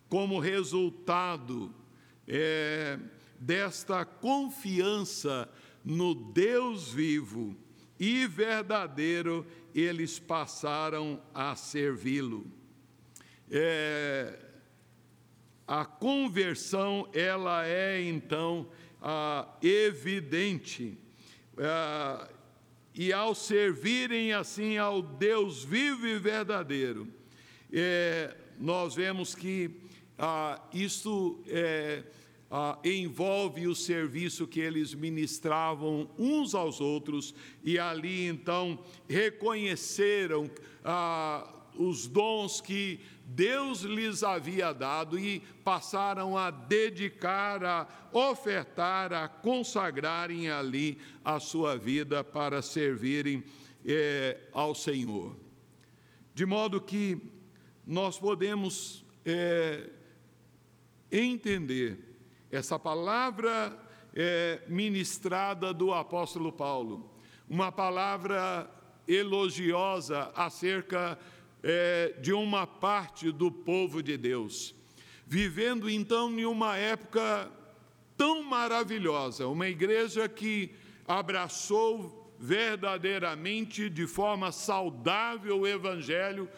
Como 0.09 0.39
resultado 0.39 1.75
é, 2.29 3.01
desta 3.39 4.05
confiança 4.05 5.49
no 5.85 6.15
Deus 6.15 6.91
vivo 6.91 7.57
e 7.99 8.27
verdadeiro, 8.27 9.47
eles 9.75 10.19
passaram 10.19 11.21
a 11.35 11.55
servi-lo. 11.55 12.47
É, 13.51 14.39
a 15.67 15.85
conversão, 15.85 17.09
ela 17.13 17.67
é 17.67 18.03
então 18.03 18.69
ah, 19.01 19.49
evidente. 19.63 20.99
Ah, 21.59 22.29
e 22.95 23.13
ao 23.13 23.35
servirem 23.35 24.33
assim 24.33 24.79
ao 24.79 25.03
Deus 25.03 25.65
vivo 25.65 26.07
e 26.07 26.19
verdadeiro, 26.19 27.09
é, 27.73 28.37
nós 28.59 28.95
vemos 28.95 29.35
que 29.35 29.71
ah, 30.19 30.61
isto 30.73 31.43
é, 31.49 32.05
ah, 32.57 32.79
envolve 32.85 33.67
o 33.67 33.75
serviço 33.75 34.47
que 34.47 34.61
eles 34.61 34.95
ministravam 34.95 36.09
uns 36.17 36.55
aos 36.55 36.81
outros, 36.81 37.35
e 37.65 37.81
ali 37.81 38.29
então 38.29 38.79
reconheceram 39.09 40.49
ah, 40.85 41.53
os 41.77 42.07
dons 42.07 42.61
que 42.61 43.01
Deus 43.27 43.81
lhes 43.81 44.23
havia 44.23 44.73
dado 44.73 45.19
e 45.19 45.41
passaram 45.65 46.39
a 46.39 46.49
dedicar, 46.53 47.65
a 47.65 47.89
ofertar, 48.13 49.13
a 49.13 49.27
consagrarem 49.27 50.49
ali 50.49 50.97
a 51.25 51.41
sua 51.41 51.77
vida 51.77 52.23
para 52.23 52.63
servirem 52.63 53.43
é, 53.85 54.39
ao 54.53 54.77
Senhor. 54.77 55.35
De 56.33 56.47
modo 56.47 56.81
que 56.81 57.21
nós 57.85 58.17
podemos 58.17 59.05
é, 59.25 59.91
entender 61.11 62.14
essa 62.55 62.79
palavra 62.79 63.77
é, 64.15 64.63
ministrada 64.69 65.75
do 65.75 65.93
apóstolo 65.93 66.53
Paulo, 66.53 67.11
uma 67.49 67.73
palavra 67.73 68.71
elogiosa 69.09 70.31
acerca 70.37 71.19
é, 71.65 72.15
de 72.21 72.33
uma 72.33 72.65
parte 72.65 73.33
do 73.33 73.51
povo 73.51 74.01
de 74.01 74.17
Deus, 74.17 74.73
vivendo 75.27 75.91
então 75.91 76.31
em 76.39 76.45
uma 76.45 76.77
época 76.77 77.51
tão 78.17 78.45
maravilhosa, 78.45 79.49
uma 79.49 79.69
igreja 79.69 80.29
que 80.29 80.73
abraçou 81.09 82.23
verdadeiramente, 82.39 83.89
de 83.89 84.07
forma 84.07 84.53
saudável, 84.53 85.61
o 85.61 85.67
Evangelho, 85.67 86.49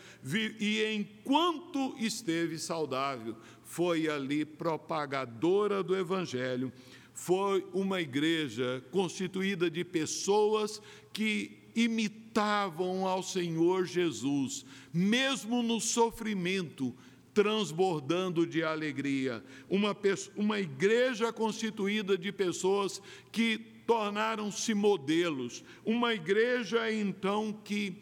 e 0.59 0.85
enquanto 0.93 1.95
esteve 1.99 2.59
saudável, 2.59 3.37
foi 3.77 4.09
ali 4.09 4.43
propagadora 4.43 5.83
do 5.83 5.95
Evangelho, 5.95 6.73
foi 7.13 7.63
uma 7.75 8.01
igreja 8.01 8.83
constituída 8.91 9.71
de 9.71 9.85
pessoas 9.85 10.81
que 11.13 11.59
imitavam 11.75 13.07
ao 13.07 13.23
Senhor 13.23 13.85
Jesus, 13.85 14.65
mesmo 14.95 15.63
no 15.63 15.79
sofrimento, 15.79 16.95
transbordando 17.35 18.47
de 18.47 18.63
alegria. 18.63 19.45
Uma, 19.69 19.95
uma 20.35 20.59
igreja 20.59 21.31
constituída 21.31 22.17
de 22.17 22.33
pessoas 22.33 23.03
que 23.31 23.59
tornaram-se 23.87 24.73
modelos. 24.73 25.63
Uma 25.85 26.15
igreja, 26.15 26.91
então, 26.91 27.53
que 27.53 27.95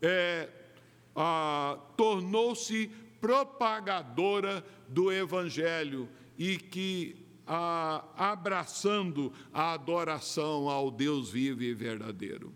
é, 0.00 0.48
tornou-se 1.98 2.90
propagadora 3.22 4.64
do 4.88 5.12
Evangelho 5.12 6.08
e 6.36 6.58
que, 6.58 7.14
a, 7.46 8.04
abraçando 8.16 9.32
a 9.52 9.74
adoração 9.74 10.68
ao 10.68 10.90
Deus 10.90 11.30
vivo 11.30 11.62
e 11.62 11.72
verdadeiro. 11.72 12.52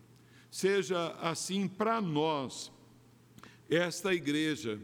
Seja 0.50 1.12
assim 1.22 1.68
para 1.68 2.00
nós, 2.00 2.72
esta 3.70 4.12
igreja, 4.12 4.80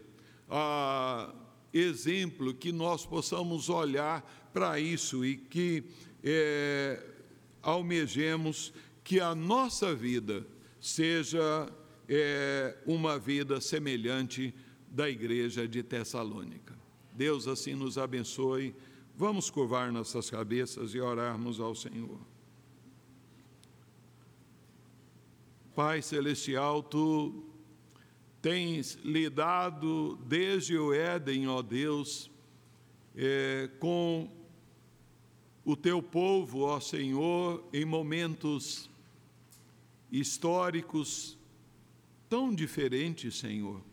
ah, 0.48 1.34
exemplo 1.74 2.54
que 2.54 2.70
nós 2.70 3.04
possamos 3.04 3.68
olhar 3.68 4.22
para 4.52 4.78
isso 4.78 5.24
e 5.24 5.36
que 5.36 5.82
é, 6.22 7.02
almejemos 7.60 8.72
que 9.02 9.18
a 9.18 9.34
nossa 9.34 9.92
vida 9.94 10.46
seja 10.80 11.68
é, 12.08 12.76
uma 12.86 13.18
vida 13.18 13.60
semelhante 13.60 14.54
da 14.92 15.08
igreja 15.08 15.66
de 15.66 15.82
Tessalônica. 15.82 16.78
Deus 17.14 17.48
assim 17.48 17.74
nos 17.74 17.96
abençoe. 17.96 18.74
Vamos 19.16 19.48
curvar 19.48 19.90
nossas 19.90 20.28
cabeças 20.28 20.94
e 20.94 21.00
orarmos 21.00 21.60
ao 21.60 21.74
Senhor. 21.74 22.20
Pai 25.74 26.02
Celestial, 26.02 26.82
tu 26.82 27.42
tens 28.42 28.98
lidado 29.02 30.16
desde 30.26 30.76
o 30.76 30.92
Éden, 30.92 31.48
ó 31.48 31.62
Deus, 31.62 32.30
é, 33.16 33.70
com 33.80 34.30
o 35.64 35.74
teu 35.74 36.02
povo, 36.02 36.64
ó 36.64 36.78
Senhor, 36.80 37.64
em 37.72 37.86
momentos 37.86 38.90
históricos 40.10 41.38
tão 42.28 42.54
diferentes, 42.54 43.36
Senhor. 43.36 43.91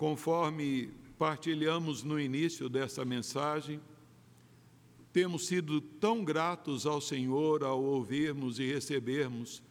Conforme 0.00 0.88
partilhamos 1.18 2.02
no 2.02 2.18
início 2.18 2.70
dessa 2.70 3.04
mensagem, 3.04 3.78
temos 5.12 5.46
sido 5.46 5.78
tão 5.78 6.24
gratos 6.24 6.86
ao 6.86 7.02
Senhor 7.02 7.62
ao 7.62 7.82
ouvirmos 7.82 8.58
e 8.58 8.66
recebermos 8.66 9.62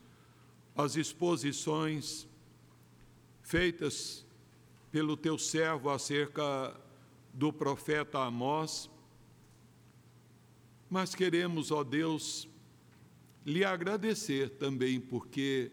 as 0.75 0.95
exposições 0.95 2.27
feitas 3.41 4.23
pelo 4.91 5.17
teu 5.17 5.35
servo 5.35 5.89
acerca 5.89 6.79
do 7.33 7.51
profeta 7.51 8.19
Amós, 8.19 8.87
mas 10.87 11.15
queremos, 11.15 11.71
ó 11.71 11.83
Deus, 11.83 12.47
lhe 13.43 13.65
agradecer 13.65 14.51
também, 14.51 14.99
porque 15.01 15.71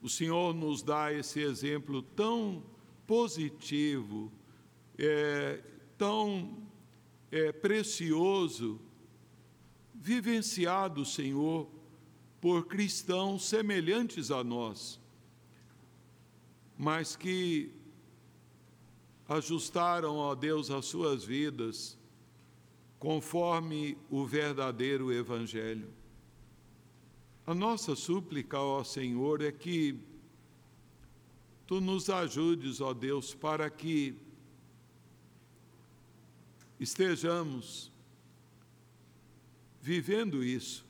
o 0.00 0.08
Senhor 0.08 0.54
nos 0.54 0.80
dá 0.80 1.12
esse 1.12 1.40
exemplo 1.40 2.00
tão 2.00 2.62
positivo, 3.08 4.30
é, 4.98 5.62
tão 5.96 6.58
é, 7.32 7.50
precioso 7.50 8.78
vivenciado, 9.94 11.06
Senhor, 11.06 11.66
por 12.38 12.66
cristãos 12.66 13.48
semelhantes 13.48 14.30
a 14.30 14.44
nós, 14.44 15.00
mas 16.76 17.16
que 17.16 17.72
ajustaram, 19.26 20.16
ó 20.16 20.34
Deus, 20.34 20.70
as 20.70 20.84
suas 20.84 21.24
vidas 21.24 21.98
conforme 22.98 23.96
o 24.10 24.26
verdadeiro 24.26 25.10
Evangelho. 25.10 25.88
A 27.46 27.54
nossa 27.54 27.96
súplica, 27.96 28.60
ó 28.60 28.84
Senhor, 28.84 29.40
é 29.40 29.50
que 29.50 29.98
Tu 31.68 31.82
nos 31.82 32.08
ajudes, 32.08 32.80
ó 32.80 32.94
Deus, 32.94 33.34
para 33.34 33.68
que 33.68 34.14
estejamos 36.80 37.92
vivendo 39.82 40.42
isso 40.42 40.86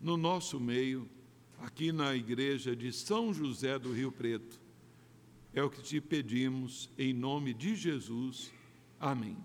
no 0.00 0.16
nosso 0.16 0.58
meio, 0.58 1.06
aqui 1.60 1.92
na 1.92 2.16
igreja 2.16 2.74
de 2.74 2.90
São 2.94 3.34
José 3.34 3.78
do 3.78 3.92
Rio 3.92 4.10
Preto. 4.10 4.58
É 5.52 5.62
o 5.62 5.68
que 5.68 5.82
te 5.82 6.00
pedimos, 6.00 6.88
em 6.96 7.12
nome 7.12 7.52
de 7.52 7.76
Jesus. 7.76 8.50
Amém. 8.98 9.36